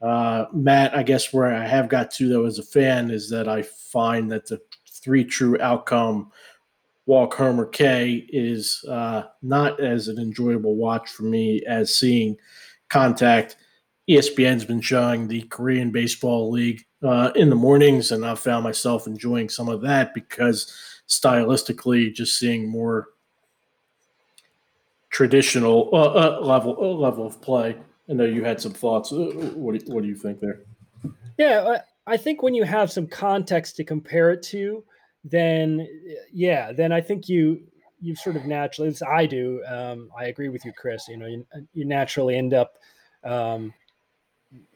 [0.00, 3.48] Uh, Matt, I guess where I have got to though as a fan is that
[3.48, 4.60] I find that the
[4.98, 6.30] three true outcome
[7.06, 12.36] walk Homer K is uh, not as an enjoyable watch for me as seeing
[12.90, 13.56] contact.
[14.08, 19.06] ESPN's been showing the Korean Baseball League uh, in the mornings, and I've found myself
[19.06, 20.72] enjoying some of that because
[21.08, 23.08] stylistically, just seeing more
[25.10, 27.76] traditional uh, uh level uh, level of play.
[28.10, 29.12] I know you had some thoughts.
[29.12, 30.60] Uh, what do, what do you think there?
[31.38, 34.82] Yeah, I think when you have some context to compare it to,
[35.24, 35.86] then
[36.32, 37.60] yeah, then I think you
[38.00, 41.08] you sort of naturally, as I do, um, I agree with you, Chris.
[41.08, 42.78] You know, you, you naturally end up,
[43.24, 43.74] um,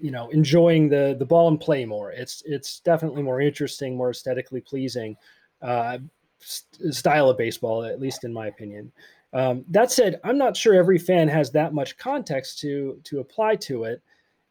[0.00, 2.12] you know, enjoying the the ball and play more.
[2.12, 5.16] It's it's definitely more interesting, more aesthetically pleasing
[5.62, 5.98] uh,
[6.40, 8.92] st- style of baseball, at least in my opinion.
[9.32, 13.56] Um, that said, I'm not sure every fan has that much context to to apply
[13.56, 14.02] to it.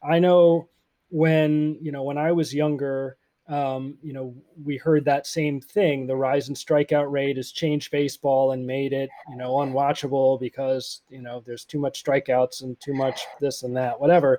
[0.02, 0.68] I know
[1.12, 3.16] when you know when I was younger
[3.48, 6.06] um, you know, we heard that same thing.
[6.06, 11.02] The rise in strikeout rate has changed baseball and made it, you know, unwatchable because,
[11.08, 14.38] you know, there's too much strikeouts and too much this and that, whatever.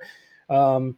[0.49, 0.97] Um,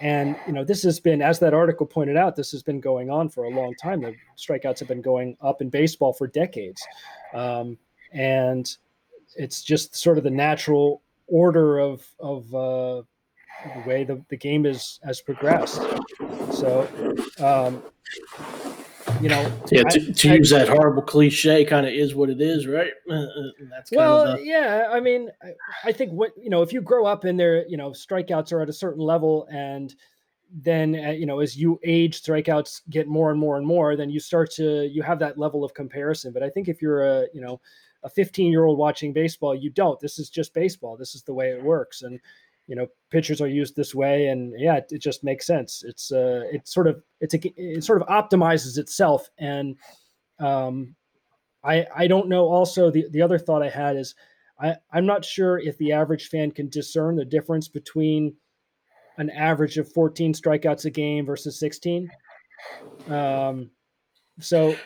[0.00, 3.10] and, you know, this has been, as that article pointed out, this has been going
[3.10, 4.02] on for a long time.
[4.02, 6.86] The strikeouts have been going up in baseball for decades.
[7.34, 7.78] Um,
[8.12, 8.70] and
[9.36, 13.02] it's just sort of the natural order of, of, uh,
[13.64, 15.80] the way the, the game is has progressed.
[16.52, 16.88] So,
[17.38, 17.82] um,
[19.20, 22.30] you know, yeah, to, to I, use I, that horrible cliche, kind of is what
[22.30, 22.92] it is, right?
[23.10, 23.26] Uh,
[23.70, 24.44] that's well, the...
[24.44, 24.88] yeah.
[24.90, 27.76] I mean, I, I think what you know, if you grow up in there, you
[27.76, 29.94] know, strikeouts are at a certain level, and
[30.52, 33.96] then uh, you know, as you age, strikeouts get more and more and more.
[33.96, 36.32] Then you start to you have that level of comparison.
[36.32, 37.60] But I think if you're a you know
[38.04, 39.98] a 15 year old watching baseball, you don't.
[40.00, 40.96] This is just baseball.
[40.96, 42.20] This is the way it works, and
[42.68, 46.12] you know pitchers are used this way and yeah it, it just makes sense it's
[46.12, 49.74] uh it sort of it's a, it sort of optimizes itself and
[50.38, 50.94] um
[51.64, 54.14] i i don't know also the the other thought i had is
[54.60, 58.34] i i'm not sure if the average fan can discern the difference between
[59.16, 62.08] an average of 14 strikeouts a game versus 16
[63.08, 63.70] um
[64.40, 64.76] so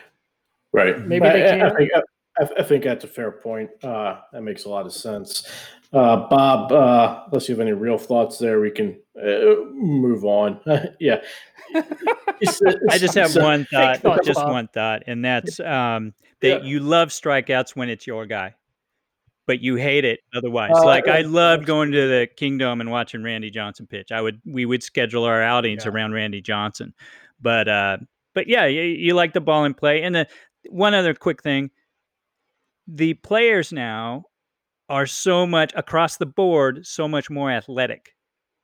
[0.71, 2.01] right maybe they can I,
[2.39, 3.69] I, I think that's a fair point.
[3.83, 5.47] Uh, that makes a lot of sense.
[5.93, 10.59] Uh, Bob, uh, unless you have any real thoughts there, we can uh, move on.
[10.99, 11.21] yeah.
[12.41, 14.51] It's, it's, I just have one thought, just Bob.
[14.51, 16.67] one thought, and that's um, that yeah.
[16.67, 18.55] you love strikeouts when it's your guy,
[19.45, 20.71] but you hate it otherwise.
[20.75, 24.11] Uh, like I love going to the Kingdome and watching Randy Johnson pitch.
[24.11, 25.91] I would, we would schedule our outings yeah.
[25.91, 26.93] around Randy Johnson,
[27.39, 27.97] but uh,
[28.33, 30.01] but yeah, you, you like the ball and play.
[30.01, 30.27] And the
[30.69, 31.69] one other quick thing,
[32.87, 34.25] the players now
[34.89, 38.13] are so much across the board, so much more athletic.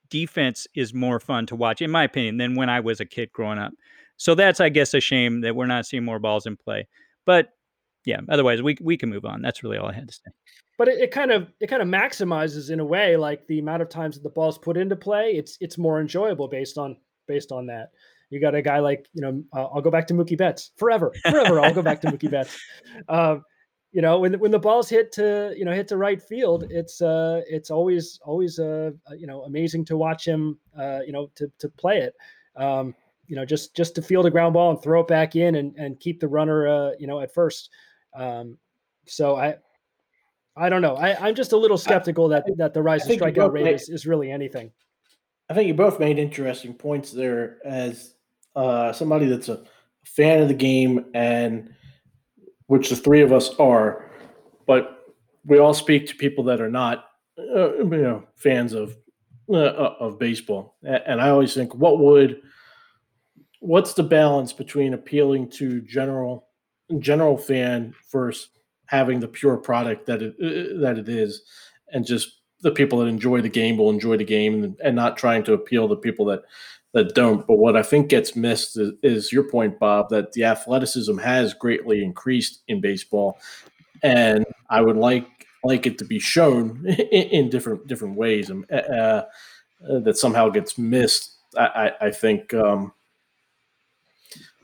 [0.09, 3.31] Defense is more fun to watch, in my opinion, than when I was a kid
[3.31, 3.71] growing up.
[4.17, 6.87] So that's, I guess, a shame that we're not seeing more balls in play.
[7.25, 7.49] But
[8.05, 9.41] yeah, otherwise we we can move on.
[9.41, 10.31] That's really all I had to say.
[10.77, 13.81] But it, it kind of it kind of maximizes in a way, like the amount
[13.81, 15.31] of times that the ball's put into play.
[15.31, 17.91] It's it's more enjoyable based on based on that.
[18.29, 21.13] You got a guy like you know uh, I'll go back to Mookie Betts forever,
[21.23, 21.59] forever.
[21.59, 22.57] I'll go back to Mookie Betts.
[23.07, 23.43] Um,
[23.91, 27.01] you know when when the balls hit to you know hit to right field it's
[27.01, 31.29] uh it's always always uh, uh you know amazing to watch him uh you know
[31.35, 32.13] to to play it
[32.55, 32.93] um
[33.27, 35.75] you know just just to field a ground ball and throw it back in and
[35.77, 37.69] and keep the runner uh you know at first
[38.13, 38.57] um
[39.05, 39.55] so i
[40.59, 40.95] I don't know.
[40.95, 43.87] I, I'm just a little skeptical that that the rise of strikeout rate made, is,
[43.87, 44.71] is really anything.
[45.49, 48.13] I think you both made interesting points there as
[48.55, 49.63] uh, somebody that's a
[50.03, 51.73] fan of the game and
[52.69, 54.05] which the three of us are,
[54.67, 57.05] but we all speak to people that are not,
[57.39, 58.95] uh, you know, fans of
[59.49, 60.77] uh, uh, of baseball.
[60.83, 62.43] And I always think, what would,
[63.59, 66.47] what's the balance between appealing to general
[66.99, 68.49] general fan versus
[68.85, 71.41] having the pure product that it uh, that it is,
[71.91, 75.17] and just the people that enjoy the game will enjoy the game and, and not
[75.17, 76.43] trying to appeal to people that
[76.93, 77.45] that don't.
[77.45, 81.53] But what I think gets missed is, is, your point, Bob, that the athleticism has
[81.53, 83.39] greatly increased in baseball,
[84.03, 85.27] and I would like
[85.63, 89.23] like it to be shown in, in different different ways, and uh,
[89.87, 91.35] uh, that somehow gets missed.
[91.57, 92.93] I, I, I think um,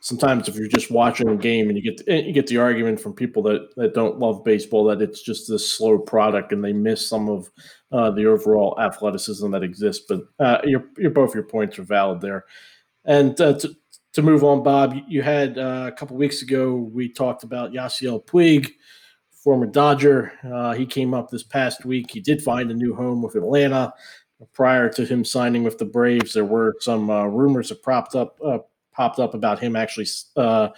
[0.05, 2.99] sometimes if you're just watching a game and you get the, you get the argument
[2.99, 6.71] from people that, that don't love baseball that it's just this slow product and they
[6.71, 7.49] miss some of
[7.91, 10.05] uh, the overall athleticism that exists.
[10.07, 12.45] But uh, your, your both your points are valid there.
[13.05, 13.75] And uh, to,
[14.13, 18.23] to move on, Bob, you had uh, a couple weeks ago we talked about Yasiel
[18.27, 18.73] Puig,
[19.31, 20.33] former Dodger.
[20.43, 22.11] Uh, he came up this past week.
[22.11, 23.91] He did find a new home with Atlanta.
[24.53, 28.37] Prior to him signing with the Braves, there were some uh, rumors that propped up
[28.95, 30.69] popped up about him actually uh,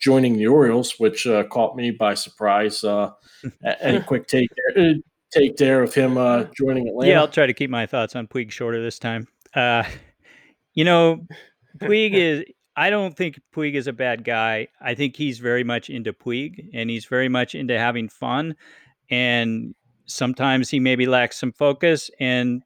[0.00, 2.84] joining the Orioles, which uh, caught me by surprise.
[2.84, 3.10] Uh,
[3.80, 4.94] any quick take there, uh,
[5.32, 7.10] take there of him uh, joining Atlanta?
[7.10, 9.26] Yeah, I'll try to keep my thoughts on Puig shorter this time.
[9.54, 9.84] Uh,
[10.74, 11.26] you know,
[11.78, 12.44] Puig is.
[12.76, 14.66] I don't think Puig is a bad guy.
[14.80, 18.56] I think he's very much into Puig, and he's very much into having fun.
[19.08, 22.62] And sometimes he maybe lacks some focus, and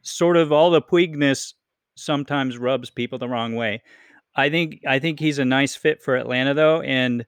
[0.00, 1.52] sort of all the Puigness
[1.94, 3.82] sometimes rubs people the wrong way.
[4.36, 7.24] I think I think he's a nice fit for Atlanta though, and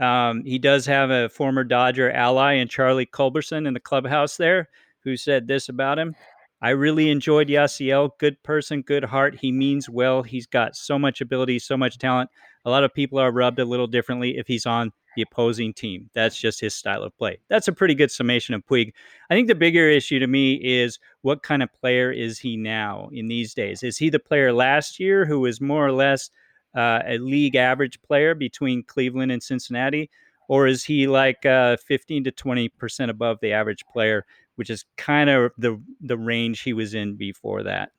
[0.00, 4.68] um, he does have a former Dodger ally in Charlie Culberson in the clubhouse there,
[5.04, 6.14] who said this about him.
[6.60, 8.10] I really enjoyed Yasiel.
[8.18, 9.34] Good person, good heart.
[9.34, 10.22] He means well.
[10.22, 12.30] He's got so much ability, so much talent.
[12.64, 16.08] A lot of people are rubbed a little differently if he's on the opposing team.
[16.14, 17.38] That's just his style of play.
[17.48, 18.92] That's a pretty good summation of Puig.
[19.28, 23.08] I think the bigger issue to me is what kind of player is he now
[23.12, 23.82] in these days?
[23.82, 26.30] Is he the player last year who was more or less
[26.74, 30.10] uh, a league average player between Cleveland and Cincinnati,
[30.48, 34.24] or is he like uh, 15 to 20 percent above the average player,
[34.56, 37.90] which is kind of the the range he was in before that?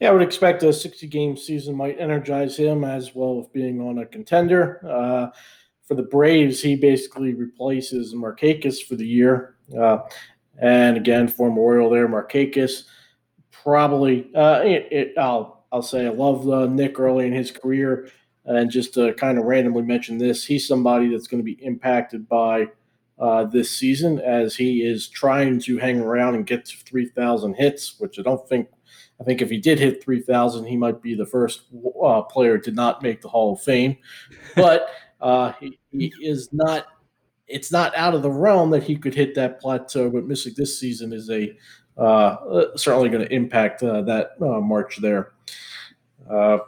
[0.00, 3.80] Yeah, I would expect a 60 game season might energize him as well as being
[3.80, 4.80] on a contender.
[4.84, 5.28] Uh,
[5.86, 9.54] for the Braves, he basically replaces Markakis for the year.
[9.78, 9.98] Uh,
[10.60, 12.84] and again, former Oriole there, Markakis
[13.50, 18.08] probably, uh, it, it, I'll I'll say I love uh, Nick early in his career.
[18.44, 22.28] And just to kind of randomly mention this, he's somebody that's going to be impacted
[22.28, 22.68] by
[23.18, 28.00] uh, this season as he is trying to hang around and get to 3,000 hits,
[28.00, 28.68] which I don't think.
[29.20, 31.66] I think if he did hit 3,000, he might be the first
[32.04, 33.96] uh, player to not make the Hall of Fame.
[34.56, 34.88] But
[35.20, 36.86] uh, he, he is not
[37.46, 40.78] it's not out of the realm that he could hit that plateau, but missing this
[40.78, 41.56] season is a
[41.98, 45.31] uh, uh certainly going to impact uh, that uh, march there.
[46.30, 46.58] Uh,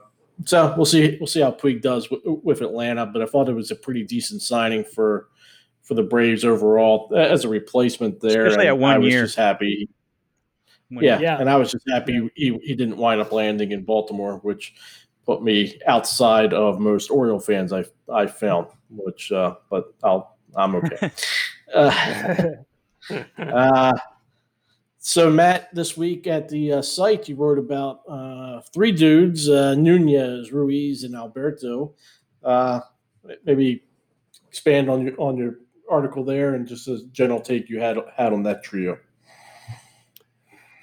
[0.45, 1.17] so we'll see.
[1.21, 3.07] We'll see how Puig does w- with Atlanta.
[3.07, 5.29] But I thought it was a pretty decent signing for
[5.83, 8.47] for the Braves overall as a replacement there.
[8.47, 9.25] Especially at one I was year.
[9.25, 9.89] just happy.
[10.91, 14.37] Yeah, yeah, and I was just happy he, he didn't wind up landing in Baltimore,
[14.39, 14.75] which
[15.27, 18.69] put me outside of most Oriole fans I I found.
[18.91, 21.11] Which, uh, but I'll I'm okay.
[21.75, 22.51] uh,
[23.39, 23.93] uh,
[25.07, 29.75] so, Matt, this week at the uh, site, you wrote about uh, three dudes uh,
[29.75, 31.93] Nunez, Ruiz, and Alberto.
[32.43, 32.81] Uh,
[33.45, 33.85] maybe
[34.49, 35.57] expand on your on your
[35.91, 38.97] article there and just a general take you had had on that trio.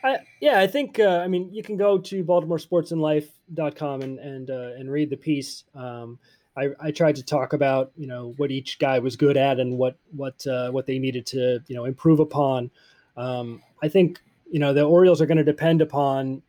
[0.03, 4.73] I, yeah, I think uh, I mean you can go to BaltimoreSportsAndLife.com and and uh,
[4.77, 5.63] and read the piece.
[5.73, 6.19] Um,
[6.55, 9.79] I, I tried to talk about you know what each guy was good at and
[9.79, 12.69] what what what they needed to you know improve upon.
[13.17, 16.41] Um, I think you know the Orioles are going to depend upon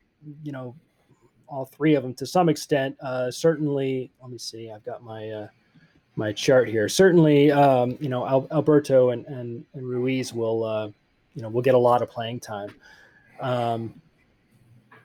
[0.42, 0.74] you know
[1.48, 2.96] all three of them to some extent.
[3.00, 4.70] Uh, certainly, let me see.
[4.70, 5.48] I've got my uh,
[6.16, 6.88] my chart here.
[6.88, 10.88] Certainly, um, you know Al- Alberto and, and, and Ruiz will uh,
[11.34, 12.74] you know will get a lot of playing time.
[13.40, 14.00] Um,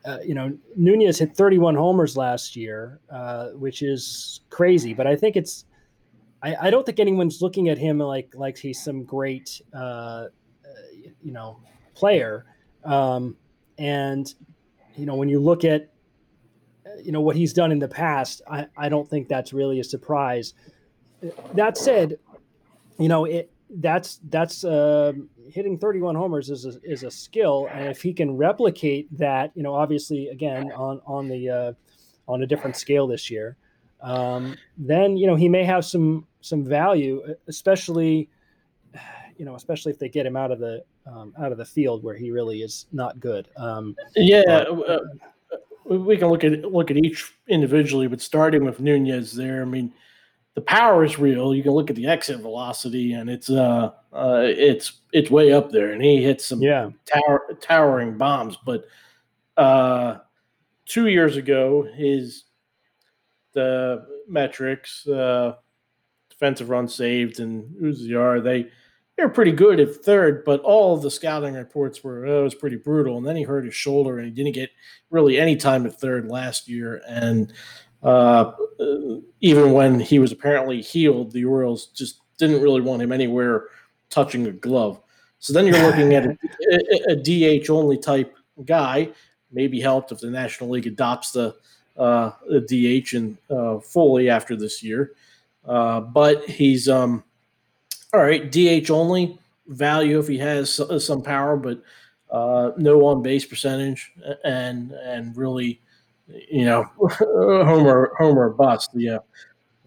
[0.06, 4.94] uh, you know, Nunez hit 31 homers last year, uh, which is crazy.
[4.94, 5.66] But I think it's,
[6.42, 10.28] I, I, don't think anyone's looking at him like like he's some great, uh,
[11.22, 11.60] you know,
[11.98, 12.46] player.
[12.84, 13.36] Um,
[13.78, 14.34] and
[14.96, 15.90] you know, when you look at
[17.04, 19.84] you know what he's done in the past, I, I don't think that's really a
[19.84, 20.54] surprise.
[21.54, 22.20] That said,
[23.00, 25.12] you know it that's that's uh,
[25.50, 29.64] hitting 31 homers is a, is a skill, and if he can replicate that, you
[29.64, 31.74] know, obviously again on on the uh,
[32.28, 33.58] on a different scale this year,
[34.02, 38.30] um, then you know he may have some some value, especially
[39.38, 42.04] you know, especially if they get him out of the um, out of the field
[42.04, 43.48] where he really is not good.
[43.58, 44.42] Um, yeah,
[44.88, 45.00] uh,
[45.86, 49.94] we can look at look at each individually, but starting with Nunez there, I mean,
[50.56, 51.54] the power is real.
[51.54, 55.72] You can look at the exit velocity, and it's uh, uh it's it's way up
[55.72, 58.58] there, and he hits some yeah tower, towering bombs.
[58.66, 58.86] But
[59.56, 60.18] uh,
[60.86, 62.44] two years ago, his
[63.54, 65.56] the metrics, uh,
[66.30, 68.70] defensive run saved, and UZR, they
[69.18, 72.44] they were pretty good at third, but all of the scouting reports were oh, it
[72.44, 73.18] was pretty brutal.
[73.18, 74.70] And then he hurt his shoulder, and he didn't get
[75.10, 77.02] really any time at third last year.
[77.08, 77.52] And
[78.04, 78.52] uh,
[79.42, 83.66] even when he was apparently healed, the Orioles just didn't really want him anywhere
[84.12, 85.02] touching a glove.
[85.40, 86.38] So then you're looking at a,
[87.10, 89.10] a, a DH only type guy.
[89.52, 91.56] Maybe helped if the National League adopts the,
[91.98, 95.14] uh, the DH and uh, fully after this year.
[95.66, 97.24] Uh, but he's um,
[98.18, 98.52] all right.
[98.52, 101.82] DH only value if he has some power, but
[102.32, 104.12] uh, no on base percentage
[104.44, 105.82] and and really
[106.28, 108.92] you know, Homer Homer bust.
[108.94, 109.20] Yeah,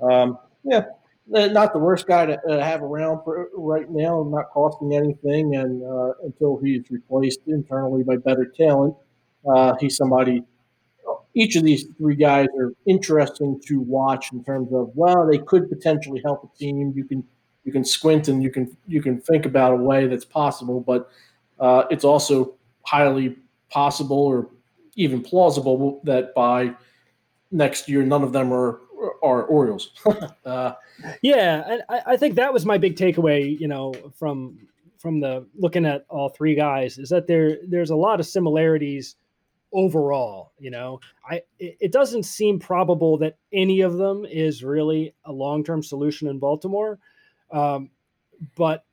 [0.03, 0.85] um, yeah,
[1.27, 3.21] not the worst guy to uh, have around
[3.55, 4.23] right now.
[4.23, 8.95] Not costing anything, and uh, until he's replaced internally by better talent,
[9.49, 10.45] uh, he's somebody.
[11.35, 15.69] Each of these three guys are interesting to watch in terms of well, they could
[15.69, 16.93] potentially help a team.
[16.95, 17.25] You can
[17.65, 21.11] you can squint and you can you can think about a way that's possible, but
[21.59, 23.37] uh, it's also highly
[23.71, 24.49] possible or
[24.97, 26.75] even plausible that by
[27.51, 28.81] next year none of them are
[29.23, 29.91] are Orioles.
[30.45, 30.73] uh,
[31.23, 33.59] yeah, and I, I, think that was my big takeaway.
[33.59, 34.59] You know, from
[34.99, 39.17] from the looking at all three guys is that there there's a lot of similarities
[39.73, 40.53] overall.
[40.59, 45.65] You know, I it, doesn't seem probable that any of them is really a long
[45.65, 46.99] term solution in Baltimore,
[47.53, 47.91] um,
[48.57, 48.85] but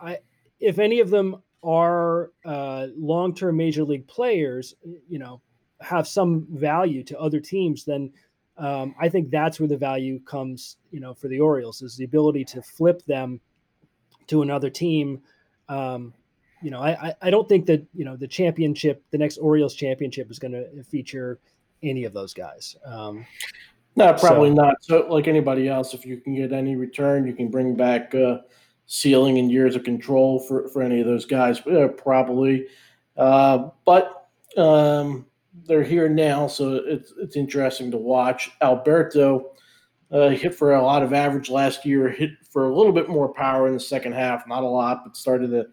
[0.00, 0.18] I
[0.60, 4.74] if any of them are uh, long term major league players,
[5.08, 5.40] you know,
[5.80, 8.12] have some value to other teams, then
[8.56, 12.04] um, I think that's where the value comes, you know, for the Orioles is the
[12.04, 13.40] ability to flip them
[14.28, 15.20] to another team.
[15.68, 16.14] Um,
[16.62, 20.30] you know, I, I don't think that, you know, the championship, the next Orioles championship
[20.30, 21.38] is going to feature
[21.82, 22.76] any of those guys.
[22.86, 23.26] Um,
[23.96, 24.76] no, probably so, not.
[24.80, 28.38] So, like anybody else, if you can get any return, you can bring back uh,
[28.86, 32.66] ceiling and years of control for, for any of those guys, uh, probably.
[33.16, 35.26] Uh, but um,
[35.66, 38.50] they're here now, so it's it's interesting to watch.
[38.60, 39.52] Alberto
[40.10, 43.32] uh, hit for a lot of average last year, hit for a little bit more
[43.32, 45.66] power in the second half, not a lot, but started to,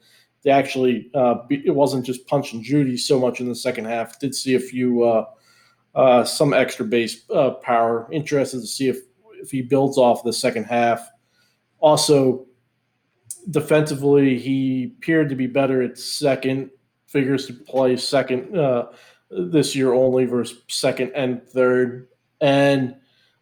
[0.44, 3.86] to actually uh, be, it wasn't just punch and Judy so much in the second
[3.86, 4.20] half.
[4.20, 5.26] Did see a few uh,
[5.94, 8.08] uh some extra base uh, power.
[8.12, 9.00] Interested to see if
[9.42, 11.08] if he builds off the second half.
[11.80, 12.46] Also,
[13.50, 16.70] defensively, he appeared to be better at second.
[17.08, 18.86] Figures to play second uh,
[19.30, 22.08] this year only versus second and third.
[22.40, 22.96] And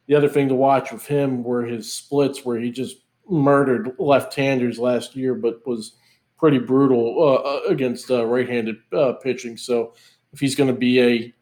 [0.07, 2.97] the other thing to watch with him were his splits, where he just
[3.29, 5.95] murdered left-handers last year, but was
[6.37, 9.55] pretty brutal uh, uh against uh, right-handed uh, pitching.
[9.57, 9.93] So
[10.33, 11.33] if he's going to be a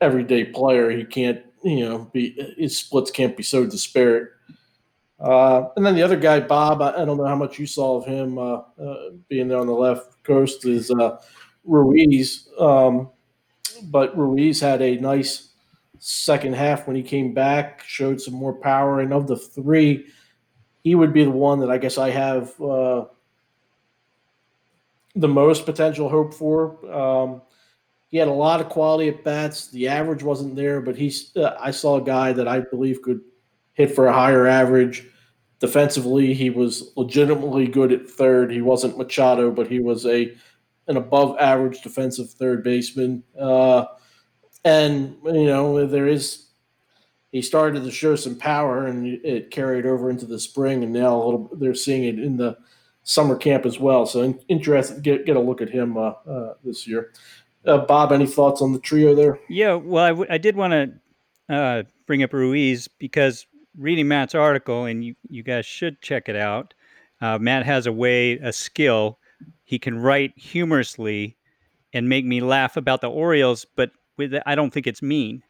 [0.00, 4.30] everyday player, he can't, you know, be his splits can't be so disparate.
[5.18, 7.96] Uh, and then the other guy, Bob, I, I, don't know how much you saw
[7.96, 10.92] of him uh, uh, being there on the left coast, is
[11.64, 12.48] Ruiz.
[12.58, 13.10] Um,
[13.84, 15.50] but Ruiz had a nice
[15.98, 19.00] second half when he came back, showed some more power.
[19.00, 20.06] And of the three,
[20.84, 23.06] he would be the one that I guess I have uh,
[25.14, 26.92] the most potential hope for.
[26.92, 27.42] Um,
[28.16, 29.68] he had a lot of quality at bats.
[29.68, 31.36] The average wasn't there, but he's.
[31.36, 33.20] Uh, I saw a guy that I believe could
[33.74, 35.06] hit for a higher average.
[35.58, 38.50] Defensively, he was legitimately good at third.
[38.50, 40.34] He wasn't Machado, but he was a
[40.88, 43.22] an above average defensive third baseman.
[43.38, 43.84] Uh,
[44.64, 46.46] and, you know, there is,
[47.32, 50.82] he started to show some power and it carried over into the spring.
[50.84, 52.56] And now a little, they're seeing it in the
[53.02, 54.06] summer camp as well.
[54.06, 57.12] So in, interested get, get a look at him uh, uh, this year.
[57.66, 59.38] Uh, Bob, any thoughts on the trio there?
[59.48, 60.72] Yeah, well, I, w- I did want
[61.48, 63.46] to uh, bring up Ruiz because
[63.76, 66.74] reading Matt's article, and you, you guys should check it out.
[67.20, 69.18] Uh, Matt has a way, a skill
[69.64, 71.36] he can write humorously
[71.92, 75.42] and make me laugh about the Orioles, but with I don't think it's mean,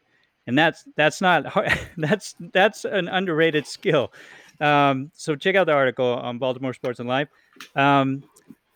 [0.46, 1.72] and that's that's not hard.
[1.96, 4.12] that's that's an underrated skill.
[4.60, 7.28] Um, so check out the article on Baltimore Sports and Life.
[7.74, 8.24] Um,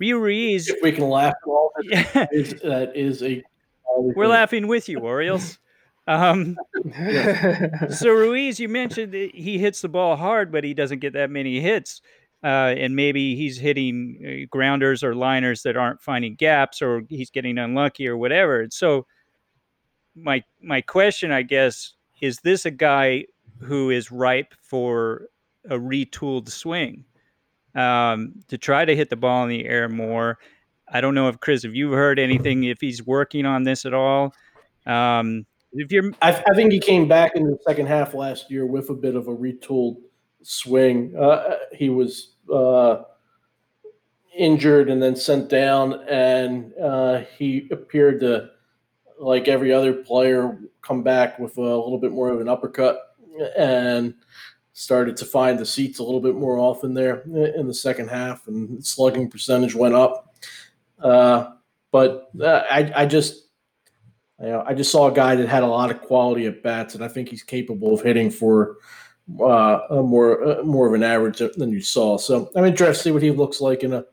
[0.01, 3.43] Rio Ruiz, if we can laugh at all that, is, that is a.
[3.97, 5.59] We're laughing with you, Orioles.
[6.07, 6.57] Um,
[7.91, 11.61] so Ruiz, you mentioned he hits the ball hard, but he doesn't get that many
[11.61, 12.01] hits
[12.43, 17.31] uh, and maybe he's hitting uh, grounders or liners that aren't finding gaps, or he's
[17.31, 18.67] getting unlucky, or whatever.
[18.71, 19.07] So,
[20.15, 23.27] my my question, I guess, is this a guy
[23.61, 25.27] who is ripe for
[25.69, 27.05] a retooled swing
[27.75, 30.39] um, to try to hit the ball in the air more.
[30.93, 33.95] I don't know if Chris, if you've heard anything, if he's working on this at
[33.95, 34.35] all.
[34.87, 38.67] Um, if you're, I, I, think he came back in the second half last year
[38.67, 39.99] with a bit of a retooled
[40.43, 41.15] swing.
[41.17, 43.03] Uh, he was uh,
[44.37, 48.51] injured and then sent down, and uh, he appeared to,
[49.21, 53.11] like every other player, come back with a little bit more of an uppercut
[53.57, 54.15] and
[54.81, 58.49] started to find the seats a little bit more often there in the second half,
[58.49, 60.35] and slugging percentage went up.
[60.99, 61.51] Uh,
[61.93, 63.45] but uh, I, I just,
[64.41, 66.95] you know, I just saw a guy that had a lot of quality at bats,
[66.95, 68.79] and I think he's capable of hitting for
[69.39, 72.17] uh, a more uh, more of an average than you saw.
[72.17, 74.07] So I'm interested to see what he looks like in a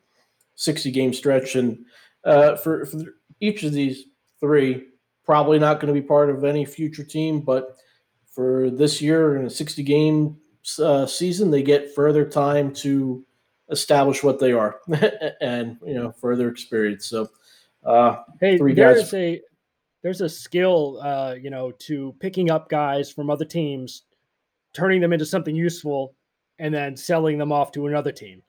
[0.56, 1.86] 60 game stretch, and
[2.26, 2.98] uh, for, for
[3.40, 4.04] each of these
[4.42, 4.88] three,
[5.26, 7.78] probably not going to be part of any future team, but
[8.26, 10.38] for this year in a 60 game
[10.80, 13.24] uh, season, they get further time to
[13.70, 14.80] establish what they are
[15.42, 17.08] and you know further experience.
[17.08, 17.30] So,
[17.86, 19.14] uh, hey, there's guys.
[19.14, 19.42] a
[20.04, 24.04] there's a skill, uh, you know, to picking up guys from other teams,
[24.74, 26.14] turning them into something useful,
[26.60, 28.42] and then selling them off to another team.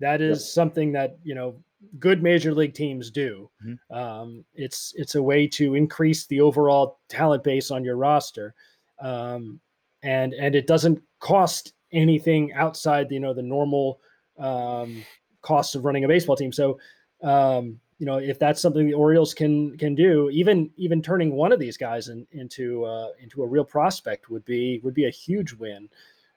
[0.00, 0.48] That is yep.
[0.48, 1.56] something that you know
[1.98, 3.50] good major league teams do.
[3.64, 3.94] Mm-hmm.
[3.94, 8.54] Um, it's it's a way to increase the overall talent base on your roster,
[9.00, 9.60] um,
[10.02, 14.00] and and it doesn't cost anything outside the, you know the normal
[14.38, 15.04] um,
[15.42, 16.52] costs of running a baseball team.
[16.52, 16.78] So,
[17.22, 21.52] um, you know, if that's something the Orioles can can do, even even turning one
[21.52, 25.10] of these guys in, into uh, into a real prospect would be would be a
[25.10, 25.88] huge win.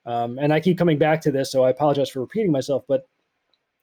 [0.06, 3.08] Um, and I keep coming back to this, so I apologize for repeating myself, but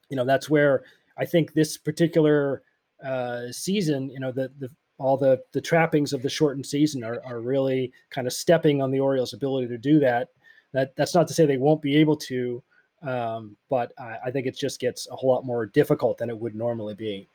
[0.09, 0.83] you know that's where
[1.17, 2.63] I think this particular
[3.03, 4.69] uh, season, you know, the the
[5.03, 8.89] all the the trappings of the shortened season are, are really kind of stepping on
[8.89, 10.29] the Orioles' ability to do that.
[10.71, 12.63] That that's not to say they won't be able to,
[13.03, 16.37] um, but I, I, think it just gets a whole lot more difficult than it
[16.37, 17.27] would normally be.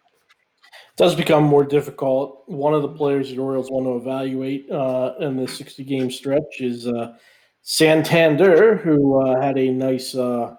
[0.57, 2.43] It does become more difficult.
[2.47, 6.61] One of the players the Orioles want to evaluate uh, in the 60 game stretch
[6.61, 7.17] is uh,
[7.63, 10.57] Santander, who uh, had a nice uh,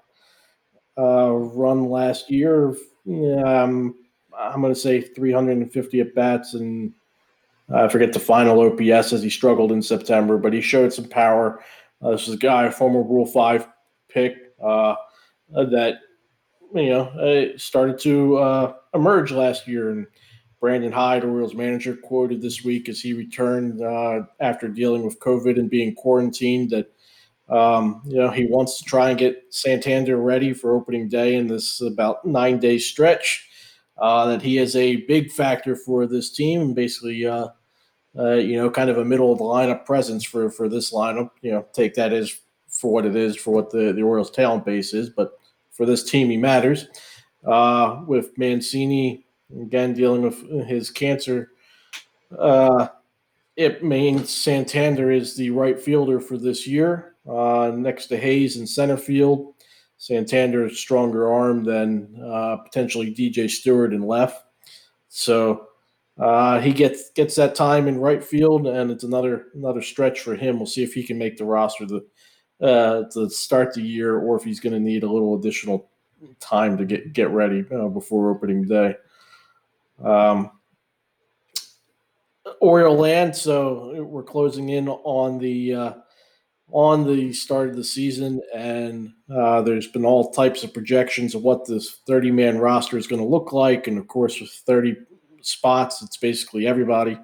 [0.97, 2.75] uh, run last year.
[3.07, 3.95] Um,
[4.37, 6.93] I'm going to say 350 at bats and
[7.73, 11.63] I forget the final OPS as he struggled in September, but he showed some power.
[12.01, 13.67] Uh, this is a guy, former Rule Five
[14.07, 14.95] pick, uh,
[15.51, 15.99] that
[16.73, 19.91] you know uh, started to uh, emerge last year.
[19.91, 20.07] And
[20.59, 25.59] Brandon Hyde, Orioles manager, quoted this week as he returned uh, after dealing with COVID
[25.59, 26.91] and being quarantined that
[27.49, 31.47] um, you know he wants to try and get Santander ready for opening day in
[31.47, 33.45] this about nine day stretch.
[33.97, 37.25] Uh, that he is a big factor for this team and basically
[38.17, 41.31] uh, you know, kind of a middle of the lineup presence for for this lineup.
[41.41, 42.33] You know, take that as
[42.67, 45.39] for what it is, for what the the Orioles' talent base is, but
[45.71, 46.87] for this team, he matters.
[47.45, 49.25] Uh, with Mancini
[49.61, 51.51] again dealing with his cancer,
[52.37, 52.87] uh,
[53.55, 58.67] it means Santander is the right fielder for this year, uh, next to Hays in
[58.67, 59.53] center field.
[59.97, 64.45] Santander's stronger arm than uh, potentially DJ Stewart in left.
[65.09, 65.68] So
[66.19, 70.35] uh, he gets gets that time in right field, and it's another another stretch for
[70.35, 70.57] him.
[70.57, 72.05] We'll see if he can make the roster the
[72.61, 75.89] uh, to start the year, or if he's going to need a little additional
[76.39, 78.95] time to get get ready before opening day.
[80.03, 80.51] Um,
[82.61, 85.93] Oriole land, so we're closing in on the uh,
[86.71, 91.43] on the start of the season, and uh, there's been all types of projections of
[91.43, 94.97] what this 30 man roster is going to look like, and of course, with 30
[95.49, 96.01] spots.
[96.01, 97.17] It's basically everybody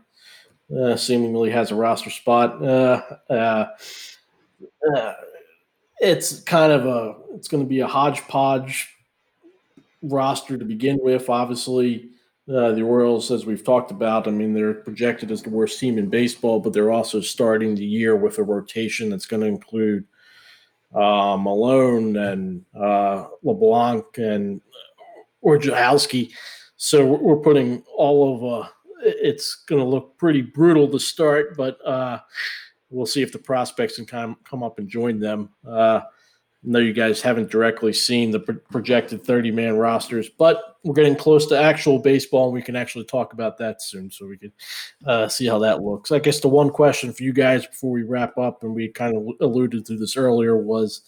[0.76, 2.62] uh, seemingly has a roster spot.
[2.64, 3.66] Uh, uh,
[4.96, 5.14] uh
[6.00, 8.90] it's kind of a it's going to be a hodgepodge
[10.02, 11.30] roster to begin with.
[11.30, 12.10] Obviously,
[12.50, 15.98] uh, the Orioles, as we've talked about, I mean they're projected as the worst team
[15.98, 20.06] in baseball, but they're also starting the year with a rotation that's going to include
[20.94, 22.66] uh, Milone and
[23.44, 24.62] LeBlanc and
[25.44, 26.32] Wojciechowski.
[26.86, 28.70] So we're putting all of uh,
[29.02, 32.20] it's going to look pretty brutal to start, but uh,
[32.92, 35.50] we'll see if the prospects can come come up and join them.
[35.68, 36.04] Uh, I
[36.62, 41.16] know you guys haven't directly seen the pro- projected 30 man rosters, but we're getting
[41.16, 44.52] close to actual baseball, and we can actually talk about that soon, so we can
[45.08, 46.12] uh, see how that looks.
[46.12, 49.18] I guess the one question for you guys before we wrap up, and we kind
[49.18, 51.02] of alluded to this earlier, was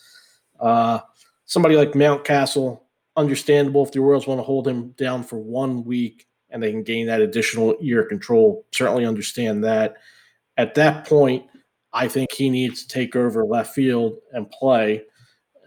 [0.59, 1.01] uh,
[1.45, 2.79] somebody like Mountcastle
[3.17, 6.83] understandable if the Orioles want to hold him down for one week and they can
[6.83, 8.65] gain that additional year control.
[8.71, 9.95] Certainly understand that.
[10.57, 11.45] At that point,
[11.93, 15.03] I think he needs to take over left field and play.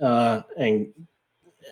[0.01, 0.89] uh, and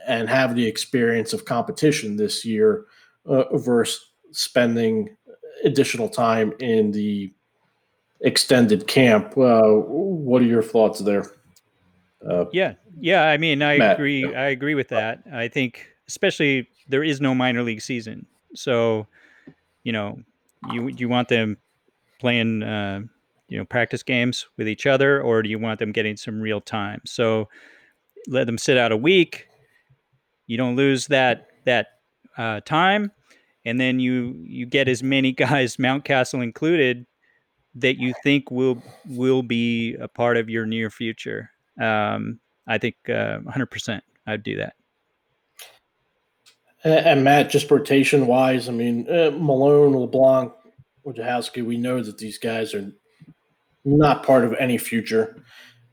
[0.07, 2.87] and have the experience of competition this year
[3.27, 5.17] uh, versus spending
[5.65, 7.33] additional time in the
[8.21, 9.37] extended camp.
[9.37, 11.25] Uh, what are your thoughts there?
[12.27, 13.25] Uh, yeah, yeah.
[13.25, 14.23] I mean, I Matt, agree.
[14.31, 14.41] Yeah.
[14.41, 15.23] I agree with that.
[15.33, 19.07] I think, especially, there is no minor league season, so
[19.85, 20.19] you know,
[20.73, 21.57] you you want them
[22.21, 23.01] playing, uh,
[23.49, 26.61] you know, practice games with each other, or do you want them getting some real
[26.61, 27.01] time?
[27.07, 27.49] So
[28.27, 29.49] let them sit out a week.
[30.47, 31.87] You don't lose that that
[32.37, 33.13] uh, time,
[33.65, 37.07] and then you you get as many guys, Mountcastle included,
[37.75, 41.51] that you think will will be a part of your near future.
[41.81, 44.75] Um, I think uh, 100% I'd do that.
[46.85, 50.53] And, Matt, just rotation wise, I mean, uh, Milone, LeBlanc,
[51.05, 52.93] Wojciechowski, we know that these guys are
[53.85, 55.43] not part of any future.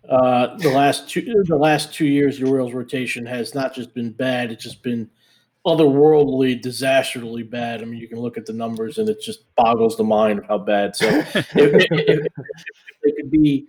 [0.07, 4.11] Uh, the last two the last two years, the Orioles rotation has not just been
[4.11, 5.09] bad; it's just been
[5.65, 7.81] otherworldly, disastrously bad.
[7.81, 10.45] I mean, you can look at the numbers, and it just boggles the mind of
[10.45, 10.95] how bad.
[10.95, 13.65] So, if, if, if, if they could be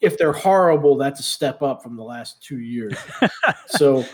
[0.00, 2.96] if they're horrible, that's a step up from the last two years.
[3.66, 4.04] so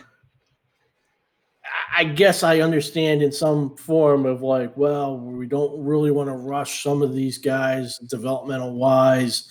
[1.94, 6.34] I guess I understand in some form of like, well, we don't really want to
[6.34, 9.48] rush some of these guys developmental wise.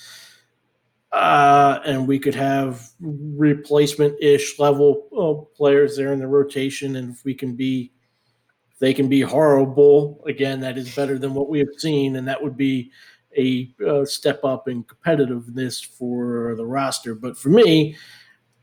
[1.11, 6.95] Uh, and we could have replacement ish level uh, players there in the rotation.
[6.95, 7.91] And if we can be,
[8.71, 12.15] if they can be horrible, again, that is better than what we have seen.
[12.15, 12.91] And that would be
[13.37, 17.15] a uh, step up in competitiveness for the roster.
[17.15, 17.95] But for me,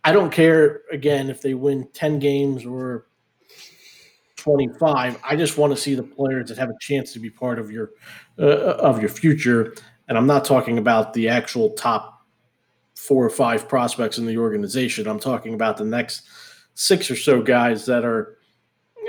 [0.04, 3.06] I don't care again if they win 10 games or
[4.36, 5.18] 25.
[5.22, 7.70] I just want to see the players that have a chance to be part of
[7.70, 7.90] your
[8.38, 9.74] uh, of your future.
[10.08, 12.26] And I'm not talking about the actual top
[12.96, 15.06] four or five prospects in the organization.
[15.06, 16.22] I'm talking about the next
[16.74, 18.37] six or so guys that are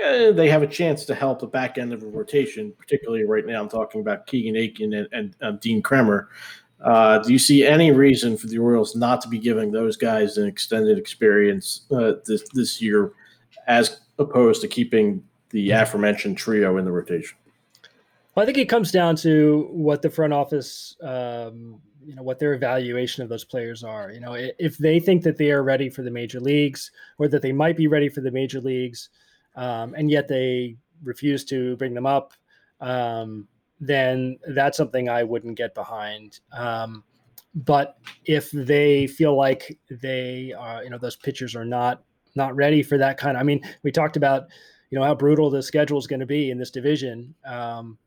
[0.00, 3.46] eh, they have a chance to help the back end of a rotation, particularly right
[3.46, 3.60] now.
[3.60, 6.28] I'm talking about Keegan Akin and, and um, Dean Kremer.
[6.82, 10.38] Uh, do you see any reason for the Orioles not to be giving those guys
[10.38, 13.12] an extended experience uh, this this year,
[13.66, 17.36] as opposed to keeping the aforementioned trio in the rotation?
[18.34, 22.38] Well, I think it comes down to what the front office, um, you know, what
[22.38, 24.10] their evaluation of those players are.
[24.12, 27.42] You know, if they think that they are ready for the major leagues, or that
[27.42, 29.10] they might be ready for the major leagues,
[29.60, 32.32] um, and yet they refuse to bring them up,
[32.80, 33.46] um,
[33.78, 36.40] then that's something I wouldn't get behind.
[36.50, 37.04] Um,
[37.54, 42.02] but if they feel like they are, you know, those pitchers are not
[42.34, 43.40] not ready for that kind of.
[43.40, 44.46] I mean, we talked about,
[44.88, 47.34] you know, how brutal the schedule is going to be in this division.
[47.44, 47.98] Um,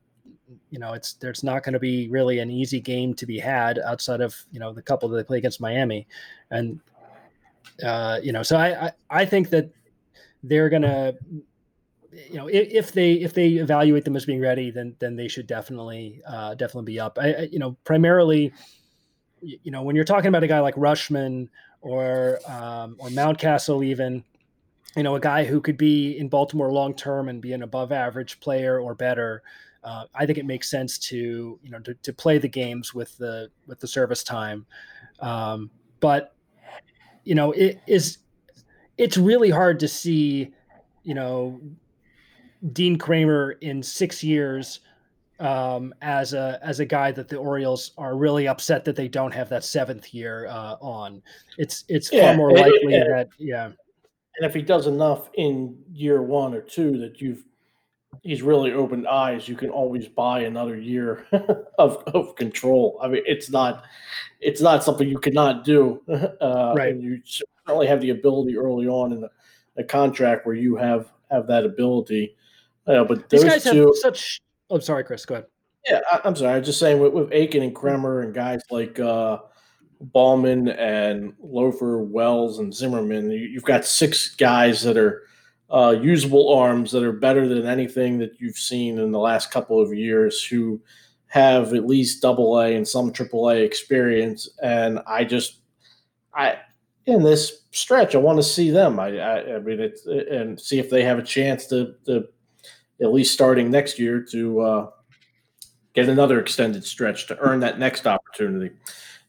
[0.70, 3.78] you know, it's there's not going to be really an easy game to be had
[3.78, 6.08] outside of you know the couple that they play against Miami,
[6.50, 6.80] and
[7.84, 9.70] uh, you know, so I, I I think that
[10.44, 11.14] they're gonna
[12.12, 15.26] you know if, if, they if they evaluate them as being ready then then they
[15.26, 17.18] should definitely uh, definitely be up.
[17.20, 18.52] I, I, you know primarily
[19.40, 21.48] you know when you're talking about a guy like Rutschman
[21.80, 24.22] or um, or Mountcastle even
[24.96, 27.90] you know a guy who could be in Baltimore long term and be an above
[27.90, 29.42] average player or better
[29.84, 33.16] uh, I think it makes sense to you know to, to play the games with
[33.18, 34.66] the with the service time.
[35.20, 35.70] Um,
[36.00, 36.34] but
[37.24, 38.18] you know it is
[38.98, 40.52] it's really hard to see,
[41.02, 41.60] you know,
[42.72, 44.80] Dean Kremer in six years
[45.40, 49.32] um, as a as a guy that the Orioles are really upset that they don't
[49.32, 51.22] have that seventh year uh, on.
[51.58, 53.66] It's it's yeah, far more likely that yeah.
[54.36, 57.44] And if he does enough in year one or two that you've
[58.22, 61.26] he's really opened eyes, you can always buy another year
[61.78, 62.98] of, of control.
[63.02, 63.84] I mean, it's not
[64.40, 66.02] it's not something you cannot do.
[66.40, 66.94] Uh, right.
[66.94, 69.30] And you certainly have the ability early on in the,
[69.76, 72.36] the contract where you have have that ability.
[72.86, 74.42] Uh, but these guys two, have such.
[74.70, 75.24] I'm oh, sorry, Chris.
[75.24, 75.46] Go ahead.
[75.88, 76.56] Yeah, I, am sorry.
[76.56, 79.38] I'm just saying with, with Akin and Kremer and guys like uh,
[80.00, 85.22] Baumann and Lowther, Wells, and Zimmerman, you, you've got six guys that are
[85.70, 89.80] uh, usable arms that are better than anything that you've seen in the last couple
[89.80, 90.80] of years who
[91.26, 94.48] have at least double A and some triple A experience.
[94.62, 95.60] And I just,
[96.34, 96.58] I,
[97.06, 99.00] in this stretch, I want to see them.
[99.00, 102.28] I, I, I mean, it's, and see if they have a chance to, to
[103.02, 104.90] at least starting next year to uh,
[105.94, 108.74] get another extended stretch to earn that next opportunity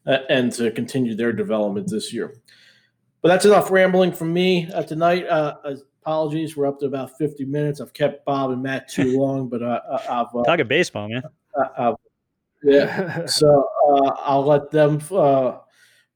[0.06, 2.36] uh, and to continue their development this year.
[3.22, 5.26] But that's enough rambling from me uh, tonight.
[6.06, 7.82] Uh, apologies, we're up to about 50 minutes.
[7.82, 9.80] I've kept Bob and Matt too long, but uh,
[10.10, 11.24] I've uh, talking baseball, man.
[12.64, 15.00] yeah, so uh, I'll let them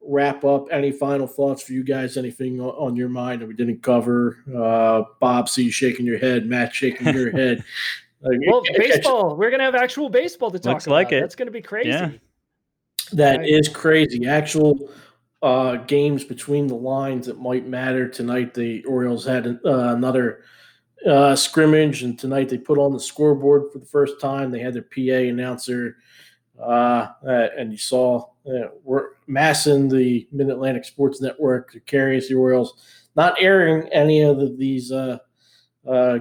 [0.01, 2.17] wrap up, any final thoughts for you guys?
[2.17, 4.37] Anything on your mind that we didn't cover?
[4.55, 6.45] Uh, Bob, see you shaking your head.
[6.45, 7.63] Matt shaking your head.
[8.21, 9.35] well, baseball.
[9.35, 10.93] We're gonna have actual baseball to talk Looks about.
[10.93, 11.21] like it.
[11.21, 11.89] That's gonna be crazy.
[11.89, 12.11] Yeah.
[13.13, 13.49] That Right.
[13.49, 14.27] is crazy.
[14.27, 14.89] Actual
[15.41, 18.53] uh, games between the lines that might matter tonight.
[18.53, 19.59] The Orioles had uh,
[19.95, 20.43] another
[21.05, 24.51] uh, scrimmage, and tonight they put on the scoreboard for the first time.
[24.51, 25.97] They had their PA announcer,
[26.61, 32.35] uh, and you saw uh, we're massing the Mid Atlantic Sports Network to carry the
[32.35, 35.19] Orioles, not airing any of the, these uh,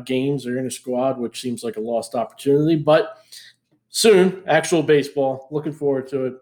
[0.04, 3.16] games or in a squad, which seems like a lost opportunity, but.
[3.90, 5.48] Soon, actual baseball.
[5.50, 6.34] Looking forward to it.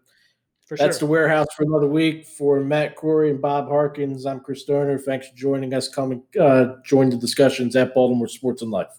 [0.67, 1.07] For That's sure.
[1.07, 2.27] the warehouse for another week.
[2.27, 4.99] For Matt Corey and Bob Harkins, I'm Chris Turner.
[4.99, 5.89] Thanks for joining us.
[5.89, 8.91] Coming, uh, join the discussions at Baltimore Sports and Life.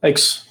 [0.00, 0.48] Thanks.